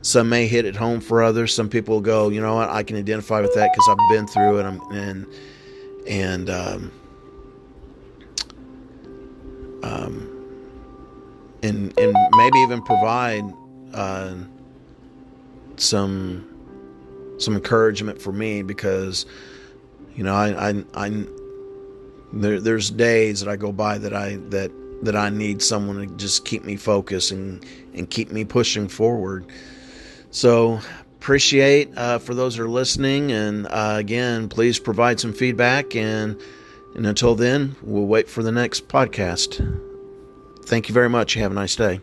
Some 0.00 0.30
may 0.30 0.46
hit 0.46 0.64
it 0.64 0.76
home 0.76 1.02
for 1.02 1.22
others. 1.22 1.54
Some 1.54 1.68
people 1.68 2.00
go, 2.00 2.30
you 2.30 2.40
know 2.40 2.54
what, 2.54 2.70
I 2.70 2.84
can 2.84 2.96
identify 2.96 3.42
with 3.42 3.54
that 3.54 3.70
because 3.70 3.86
I've 3.90 4.16
been 4.16 4.26
through 4.26 4.60
it. 4.60 4.62
I'm, 4.64 4.80
and 4.92 5.26
and 6.06 6.48
um, 6.48 6.92
um, 9.88 10.34
and 11.62 11.98
and 11.98 12.16
maybe 12.32 12.58
even 12.60 12.82
provide 12.82 13.44
uh, 13.94 14.34
some 15.76 16.44
some 17.38 17.54
encouragement 17.54 18.20
for 18.20 18.32
me 18.32 18.62
because 18.62 19.26
you 20.14 20.24
know 20.24 20.34
I 20.34 20.70
I, 20.70 20.84
I 20.94 21.24
there, 22.32 22.60
there's 22.60 22.90
days 22.90 23.40
that 23.40 23.50
I 23.50 23.56
go 23.56 23.72
by 23.72 23.98
that 23.98 24.14
I 24.14 24.36
that 24.50 24.70
that 25.02 25.16
I 25.16 25.30
need 25.30 25.62
someone 25.62 26.08
to 26.08 26.16
just 26.16 26.44
keep 26.44 26.64
me 26.64 26.76
focused 26.76 27.30
and 27.30 27.64
and 27.94 28.08
keep 28.08 28.30
me 28.30 28.44
pushing 28.44 28.88
forward. 28.88 29.46
So 30.30 30.80
appreciate 31.16 31.96
uh, 31.96 32.18
for 32.18 32.34
those 32.34 32.56
who 32.56 32.64
are 32.64 32.68
listening, 32.68 33.32
and 33.32 33.66
uh, 33.66 33.94
again, 33.96 34.48
please 34.48 34.78
provide 34.78 35.18
some 35.18 35.32
feedback. 35.32 35.96
And 35.96 36.40
and 36.98 37.06
until 37.06 37.36
then, 37.36 37.76
we'll 37.80 38.06
wait 38.06 38.28
for 38.28 38.42
the 38.42 38.50
next 38.50 38.88
podcast. 38.88 39.62
Thank 40.64 40.88
you 40.88 40.92
very 40.92 41.08
much. 41.08 41.34
Have 41.34 41.52
a 41.52 41.54
nice 41.54 41.76
day. 41.76 42.00